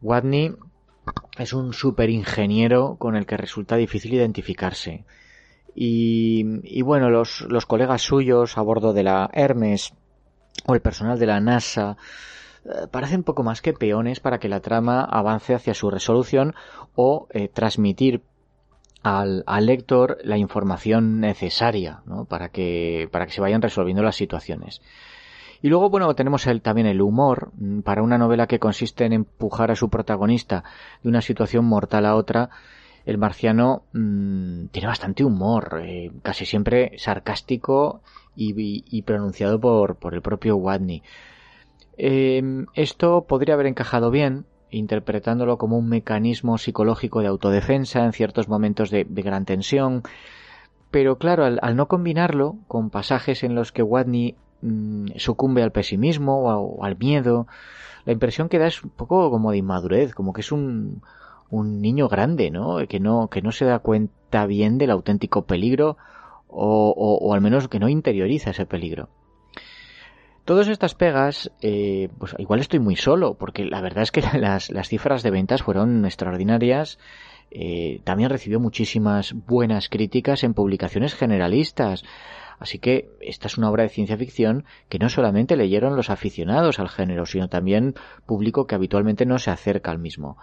Watney 0.00 0.54
es 1.38 1.52
un 1.52 1.72
super 1.72 2.10
ingeniero 2.10 2.96
con 2.98 3.16
el 3.16 3.26
que 3.26 3.36
resulta 3.36 3.76
difícil 3.76 4.14
identificarse. 4.14 5.04
Y, 5.74 6.82
bueno, 6.82 7.08
los, 7.08 7.42
los 7.42 7.64
colegas 7.64 8.02
suyos 8.02 8.58
a 8.58 8.62
bordo 8.62 8.92
de 8.92 9.04
la 9.04 9.30
Hermes 9.32 9.92
o 10.66 10.74
el 10.74 10.80
personal 10.80 11.20
de 11.20 11.26
la 11.26 11.40
NASA 11.40 11.96
eh, 12.64 12.86
parecen 12.90 13.22
poco 13.22 13.42
más 13.42 13.62
que 13.62 13.72
peones 13.72 14.20
para 14.20 14.38
que 14.38 14.48
la 14.48 14.60
trama 14.60 15.04
avance 15.04 15.54
hacia 15.54 15.74
su 15.74 15.90
resolución 15.90 16.54
o 16.94 17.28
eh, 17.30 17.48
transmitir 17.48 18.22
al, 19.02 19.44
al, 19.46 19.66
lector 19.66 20.18
la 20.24 20.36
información 20.36 21.20
necesaria 21.20 22.02
¿no? 22.06 22.24
para, 22.24 22.48
que, 22.50 23.08
para 23.12 23.26
que 23.26 23.32
se 23.32 23.40
vayan 23.40 23.62
resolviendo 23.62 24.02
las 24.02 24.16
situaciones. 24.16 24.80
Y 25.60 25.68
luego, 25.68 25.90
bueno, 25.90 26.14
tenemos 26.14 26.46
el, 26.46 26.62
también 26.62 26.86
el 26.86 27.00
humor 27.00 27.50
mm, 27.58 27.80
para 27.80 28.02
una 28.02 28.18
novela 28.18 28.46
que 28.46 28.58
consiste 28.58 29.04
en 29.04 29.12
empujar 29.12 29.70
a 29.70 29.76
su 29.76 29.88
protagonista 29.88 30.64
de 31.02 31.08
una 31.08 31.20
situación 31.20 31.64
mortal 31.64 32.06
a 32.06 32.14
otra. 32.14 32.50
El 33.04 33.18
marciano 33.18 33.82
mmm, 33.92 34.66
tiene 34.66 34.88
bastante 34.88 35.24
humor, 35.24 35.80
eh, 35.82 36.12
casi 36.22 36.46
siempre 36.46 36.92
sarcástico 36.98 38.02
y, 38.36 38.84
y, 38.86 39.02
pronunciado 39.02 39.58
por, 39.58 39.96
por, 39.96 40.14
el 40.14 40.22
propio 40.22 40.56
Watney. 40.56 41.02
Eh, 41.96 42.64
esto 42.74 43.24
podría 43.26 43.54
haber 43.54 43.66
encajado 43.66 44.12
bien, 44.12 44.46
interpretándolo 44.70 45.58
como 45.58 45.78
un 45.78 45.88
mecanismo 45.88 46.58
psicológico 46.58 47.20
de 47.20 47.28
autodefensa 47.28 48.04
en 48.04 48.12
ciertos 48.12 48.48
momentos 48.48 48.90
de, 48.90 49.04
gran 49.08 49.44
tensión, 49.44 50.02
pero 50.90 51.18
claro, 51.18 51.44
al, 51.44 51.76
no 51.76 51.88
combinarlo 51.88 52.56
con 52.66 52.90
pasajes 52.90 53.42
en 53.44 53.54
los 53.54 53.72
que 53.72 53.82
Watney 53.82 54.36
Mm, 54.60 55.10
sucumbe 55.16 55.62
al 55.62 55.72
pesimismo 55.72 56.42
o, 56.42 56.84
al 56.84 56.96
miedo. 56.98 57.46
La 58.04 58.12
impresión 58.12 58.48
que 58.48 58.58
da 58.58 58.66
es 58.66 58.82
un 58.82 58.90
poco 58.90 59.30
como 59.30 59.50
de 59.52 59.58
inmadurez, 59.58 60.14
como 60.14 60.32
que 60.32 60.40
es 60.40 60.52
un, 60.52 61.02
un 61.50 61.80
niño 61.80 62.08
grande, 62.08 62.50
¿no? 62.50 62.78
Que 62.88 63.00
no, 63.00 63.28
que 63.28 63.42
no 63.42 63.52
se 63.52 63.64
da 63.64 63.78
cuenta 63.80 64.46
bien 64.46 64.78
del 64.78 64.90
auténtico 64.90 65.42
peligro 65.42 65.96
o, 66.48 67.34
al 67.34 67.40
menos 67.42 67.68
que 67.68 67.78
no 67.78 67.88
interioriza 67.88 68.50
ese 68.50 68.66
peligro. 68.66 69.08
Todas 70.48 70.68
estas 70.68 70.94
pegas, 70.94 71.52
eh, 71.60 72.08
pues 72.16 72.34
igual 72.38 72.60
estoy 72.60 72.78
muy 72.78 72.96
solo, 72.96 73.34
porque 73.34 73.66
la 73.66 73.82
verdad 73.82 74.02
es 74.02 74.10
que 74.10 74.22
las, 74.40 74.70
las 74.70 74.88
cifras 74.88 75.22
de 75.22 75.30
ventas 75.30 75.62
fueron 75.62 76.06
extraordinarias. 76.06 76.98
Eh, 77.50 78.00
también 78.04 78.30
recibió 78.30 78.58
muchísimas 78.58 79.34
buenas 79.34 79.90
críticas 79.90 80.44
en 80.44 80.54
publicaciones 80.54 81.14
generalistas. 81.14 82.02
Así 82.58 82.78
que 82.78 83.10
esta 83.20 83.46
es 83.46 83.58
una 83.58 83.70
obra 83.70 83.82
de 83.82 83.90
ciencia 83.90 84.16
ficción 84.16 84.64
que 84.88 84.98
no 84.98 85.10
solamente 85.10 85.54
leyeron 85.54 85.96
los 85.96 86.08
aficionados 86.08 86.78
al 86.78 86.88
género, 86.88 87.26
sino 87.26 87.48
también 87.48 87.94
público 88.24 88.66
que 88.66 88.74
habitualmente 88.74 89.26
no 89.26 89.38
se 89.38 89.50
acerca 89.50 89.90
al 89.90 89.98
mismo. 89.98 90.38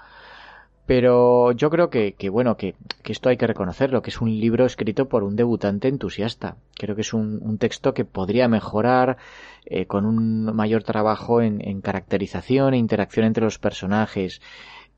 Pero 0.85 1.51
yo 1.53 1.69
creo 1.71 1.89
que, 1.89 2.13
bueno, 2.29 2.57
que, 2.57 2.75
esto 3.05 3.29
hay 3.29 3.37
que 3.37 3.47
reconocerlo, 3.47 4.01
que 4.01 4.11
es 4.11 4.21
un 4.21 4.39
libro 4.39 4.65
escrito 4.65 5.07
por 5.09 5.23
un 5.23 5.35
debutante 5.35 5.87
entusiasta. 5.87 6.57
Creo 6.75 6.95
que 6.95 7.01
es 7.01 7.13
un, 7.13 7.57
texto 7.57 7.93
que 7.93 8.05
podría 8.05 8.47
mejorar 8.47 9.17
eh, 9.65 9.87
con 9.87 10.05
un 10.05 10.55
mayor 10.55 10.83
trabajo 10.83 11.41
en, 11.41 11.81
caracterización 11.81 12.73
e 12.73 12.77
interacción 12.77 13.25
entre 13.25 13.43
los 13.43 13.57
personajes, 13.57 14.41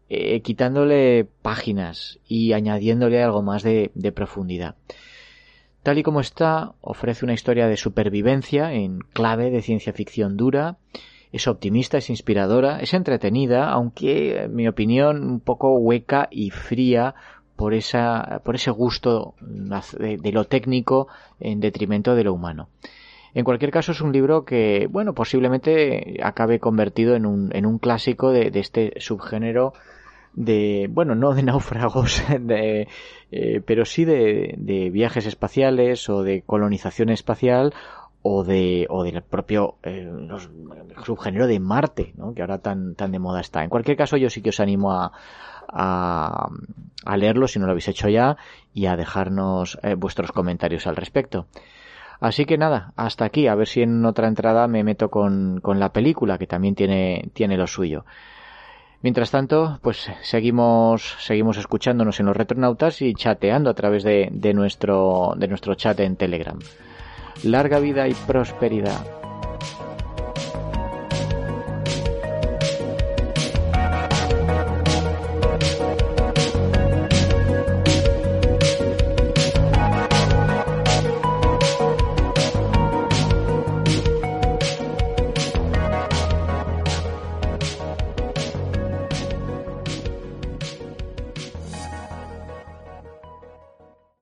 eh, 0.09 0.41
quitándole 0.41 1.27
páginas 1.41 2.19
y 2.27 2.53
añadiéndole 2.53 3.23
algo 3.23 3.41
más 3.41 3.63
de 3.63 4.11
profundidad. 4.13 4.75
Tal 5.83 5.99
y 5.99 6.03
como 6.03 6.19
está, 6.19 6.73
ofrece 6.81 7.23
una 7.23 7.33
historia 7.33 7.69
de 7.69 7.77
supervivencia 7.77 8.73
en 8.73 8.99
clave 8.99 9.51
de 9.51 9.61
ciencia 9.61 9.93
ficción 9.93 10.35
dura, 10.35 10.75
es 11.37 11.47
optimista, 11.47 11.97
es 11.97 12.09
inspiradora, 12.09 12.79
es 12.79 12.93
entretenida, 12.93 13.69
aunque, 13.69 14.43
en 14.43 14.55
mi 14.55 14.67
opinión, 14.67 15.23
un 15.23 15.39
poco 15.39 15.77
hueca 15.77 16.27
y 16.29 16.51
fría 16.51 17.15
por, 17.55 17.73
esa, 17.73 18.41
por 18.43 18.55
ese 18.55 18.71
gusto 18.71 19.33
de, 19.41 20.17
de, 20.17 20.31
lo 20.31 20.45
técnico 20.45 21.07
en 21.39 21.59
detrimento 21.59 22.15
de 22.15 22.23
lo 22.23 22.33
humano. 22.33 22.69
En 23.33 23.43
cualquier 23.43 23.71
caso, 23.71 23.91
es 23.91 24.01
un 24.01 24.13
libro 24.13 24.45
que, 24.45 24.87
bueno, 24.89 25.13
posiblemente 25.13 26.19
acabe 26.23 26.59
convertido 26.59 27.15
en 27.15 27.25
un, 27.25 27.55
en 27.55 27.65
un 27.65 27.79
clásico 27.79 28.31
de, 28.31 28.51
este 28.53 28.93
subgénero 28.97 29.73
de, 30.33 30.87
bueno, 30.89 31.15
no 31.15 31.33
de 31.33 31.43
náufragos, 31.43 32.23
de, 32.39 32.87
eh, 33.31 33.61
pero 33.65 33.85
sí 33.85 34.05
de, 34.05 34.55
de, 34.57 34.89
viajes 34.89 35.25
espaciales 35.25 36.09
o 36.09 36.23
de 36.23 36.43
colonización 36.43 37.09
espacial 37.09 37.73
o 38.29 38.43
de 38.43 38.85
o 38.89 39.03
del 39.03 39.21
propio 39.21 39.75
eh, 39.83 40.09
los, 40.11 40.49
subgénero 41.05 41.47
de 41.47 41.59
Marte, 41.59 42.13
¿no? 42.17 42.33
que 42.33 42.41
ahora 42.41 42.59
tan 42.59 42.95
tan 42.95 43.11
de 43.11 43.19
moda 43.19 43.41
está. 43.41 43.63
En 43.63 43.69
cualquier 43.69 43.97
caso, 43.97 44.17
yo 44.17 44.29
sí 44.29 44.41
que 44.41 44.49
os 44.49 44.59
animo 44.59 44.91
a, 44.91 45.11
a, 45.69 46.49
a 47.05 47.17
leerlo 47.17 47.47
si 47.47 47.59
no 47.59 47.65
lo 47.65 47.71
habéis 47.71 47.87
hecho 47.87 48.09
ya 48.09 48.37
y 48.73 48.85
a 48.87 48.97
dejarnos 48.97 49.79
eh, 49.83 49.95
vuestros 49.95 50.31
comentarios 50.31 50.87
al 50.87 50.95
respecto. 50.95 51.47
Así 52.19 52.45
que 52.45 52.57
nada, 52.57 52.93
hasta 52.95 53.25
aquí, 53.25 53.47
a 53.47 53.55
ver 53.55 53.67
si 53.67 53.83
en 53.83 54.03
otra 54.03 54.27
entrada 54.27 54.67
me 54.67 54.83
meto 54.83 55.09
con, 55.09 55.59
con 55.61 55.79
la 55.79 55.93
película, 55.93 56.37
que 56.37 56.47
también 56.47 56.73
tiene, 56.73 57.29
tiene 57.33 57.57
lo 57.57 57.67
suyo. 57.67 58.05
Mientras 59.03 59.29
tanto, 59.29 59.79
pues 59.83 60.09
seguimos, 60.23 61.15
seguimos 61.19 61.57
escuchándonos 61.57 62.19
en 62.19 62.25
los 62.25 62.35
retronautas 62.35 63.03
y 63.03 63.13
chateando 63.13 63.69
a 63.69 63.75
través 63.75 64.03
de, 64.03 64.29
de, 64.31 64.53
nuestro, 64.55 65.33
de 65.37 65.47
nuestro 65.47 65.75
chat 65.75 65.99
en 65.99 66.15
Telegram. 66.15 66.57
Larga 67.43 67.79
vida 67.79 68.07
y 68.07 68.13
prosperidad. 68.13 69.16